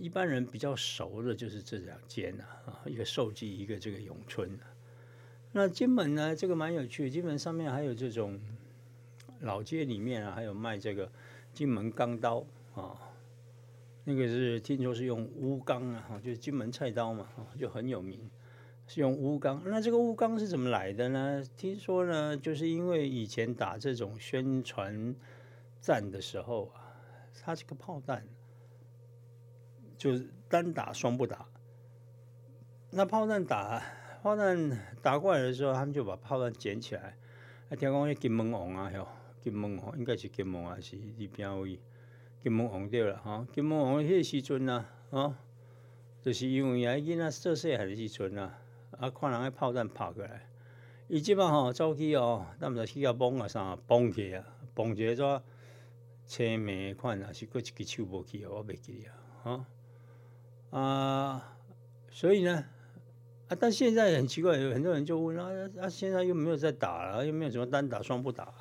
[0.02, 4.60] 一般人比较熟的就是这两间呐，啊，一个寿记，一个这个永春
[5.54, 8.38] 那金门呢，这个蛮有趣，金门上面还有这种
[9.42, 11.12] 老街里面啊，还有卖这个
[11.54, 12.44] 金门钢刀
[12.76, 12.96] 啊，
[14.04, 17.28] 那个是听说是用乌钢啊，就是金门菜刀嘛，
[17.58, 18.30] 就很有名，
[18.88, 19.62] 是用乌钢。
[19.66, 21.44] 那这个乌钢是怎么来的呢？
[21.56, 25.16] 听说呢，就是因为以前打这种宣传
[25.82, 26.94] 战的时候啊，
[27.42, 28.26] 它这个炮弹。
[29.98, 31.48] 就是单打双不打，
[32.92, 33.82] 那炮弹打
[34.22, 37.18] 炮弹打过来的时候，他们就把炮弹捡起来。
[37.68, 39.08] 啊，听讲那金门王啊，哟，
[39.48, 41.80] 金门王应该是金门还是里边位
[42.44, 43.48] 金门王对了哈。
[43.54, 45.34] 金门王迄时阵啊，哦，
[46.22, 48.60] 就是因为啊，囡仔做细汉的时阵啊，
[49.00, 50.50] 啊，看人个炮弹跑过来，
[51.08, 54.44] 伊即摆吼走去哦，咱们就去甲绑啊啥，绑起啊，
[54.76, 55.42] 绑一个怎
[56.28, 60.78] 车眉款啊，是搁一支手无去啊，我袂记啊，哈。
[60.78, 61.58] 啊，
[62.12, 62.66] 所以呢，
[63.48, 68.54] 啊，但现在很奇怪，有很多人就问啊，啊，现在又没有在打了，又没有什么单打双不打，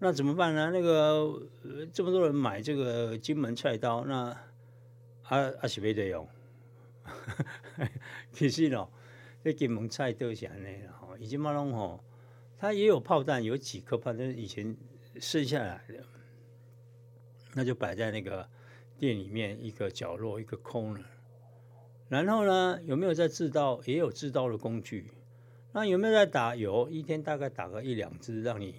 [0.00, 0.70] 那怎么办呢？
[0.72, 1.40] 那个
[1.92, 4.36] 这么多人买这个金门菜刀，那
[5.22, 6.28] 啊啊是没得用。
[8.32, 8.88] 其实哦，
[9.44, 12.02] 这金门菜刀是安尼哈，以前马龙吼，
[12.58, 14.76] 它也有炮弹，有几颗炮弹以前
[15.20, 16.02] 剩下来的，
[17.54, 18.48] 那就摆在那个。
[18.98, 21.06] 店里面一个角落一个 corner。
[22.10, 23.80] 然后呢，有没有在制刀？
[23.86, 25.10] 也有制刀的工具。
[25.72, 26.86] 那有没有在打油？
[26.90, 28.74] 一天大概打个一两支，让你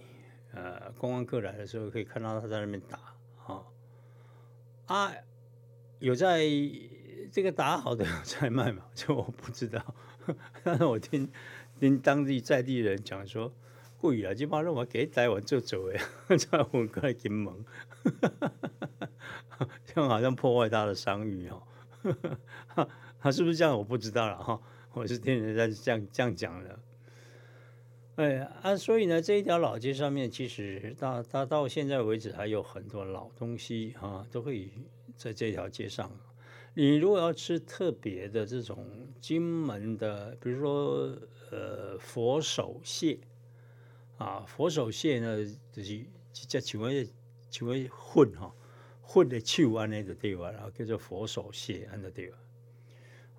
[0.53, 2.99] 呃观光客来的时候可以看到他在那边打
[3.45, 3.63] 啊
[4.87, 5.13] 啊，
[5.99, 6.41] 有在
[7.31, 8.83] 这个打好的在卖嘛？
[8.93, 9.95] 这我不知道，
[10.63, 11.31] 但是我听
[11.79, 13.53] 听当地在地人讲说，
[13.97, 15.97] 贵啊，基本上我给台湾做走哎，
[16.35, 17.53] 在我过来金门，
[19.85, 21.63] 这样好像破坏他的商誉哦。
[23.19, 23.77] 他是不是这样？
[23.77, 24.59] 我不知道了哈。
[24.93, 26.79] 我是听人家这样这样讲的。
[28.15, 34.69] 哎啊，所以呢，这一条老街上面，其实到到到现在为止，还有很多老东西啊，都可以
[35.15, 36.11] 在这条街上。
[36.73, 38.85] 你如果要吃特别的这种
[39.19, 41.17] 金门的，比如说
[41.51, 43.17] 呃佛手蟹
[44.17, 45.37] 啊，佛手蟹呢，
[45.71, 47.07] 就是叫请问
[47.49, 48.53] 请问混哈
[49.01, 50.51] 混的去安那个地方？
[50.51, 52.37] 然后叫做佛手蟹安的对吧？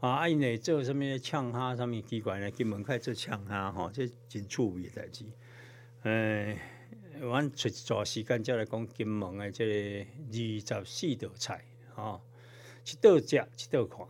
[0.02, 0.28] 啊！
[0.28, 2.50] 因为做什么呛虾，什么机关呢？
[2.50, 5.24] 金门开做呛虾吼，这真趣味代志。
[6.02, 6.58] 诶，
[7.20, 12.20] 阮出一段时间再来讲金门的这个二十四道菜，吼，
[12.84, 14.04] 一道食，一道看。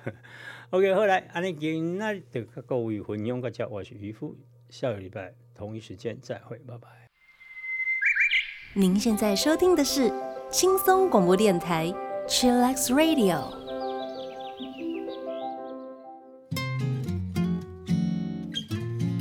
[0.70, 4.36] OK，好来，安尼今仔就各位分享个只，我是渔夫，
[4.70, 6.88] 下个礼拜同一时间再会，拜拜。
[8.74, 10.12] 您现在收听的是
[10.50, 11.94] 轻松广播电台
[12.26, 13.63] Chillax Radio。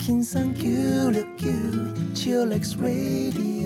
[0.05, 0.67] 轻松九
[1.11, 1.47] 六九
[2.13, 3.63] ，Chillax Radio。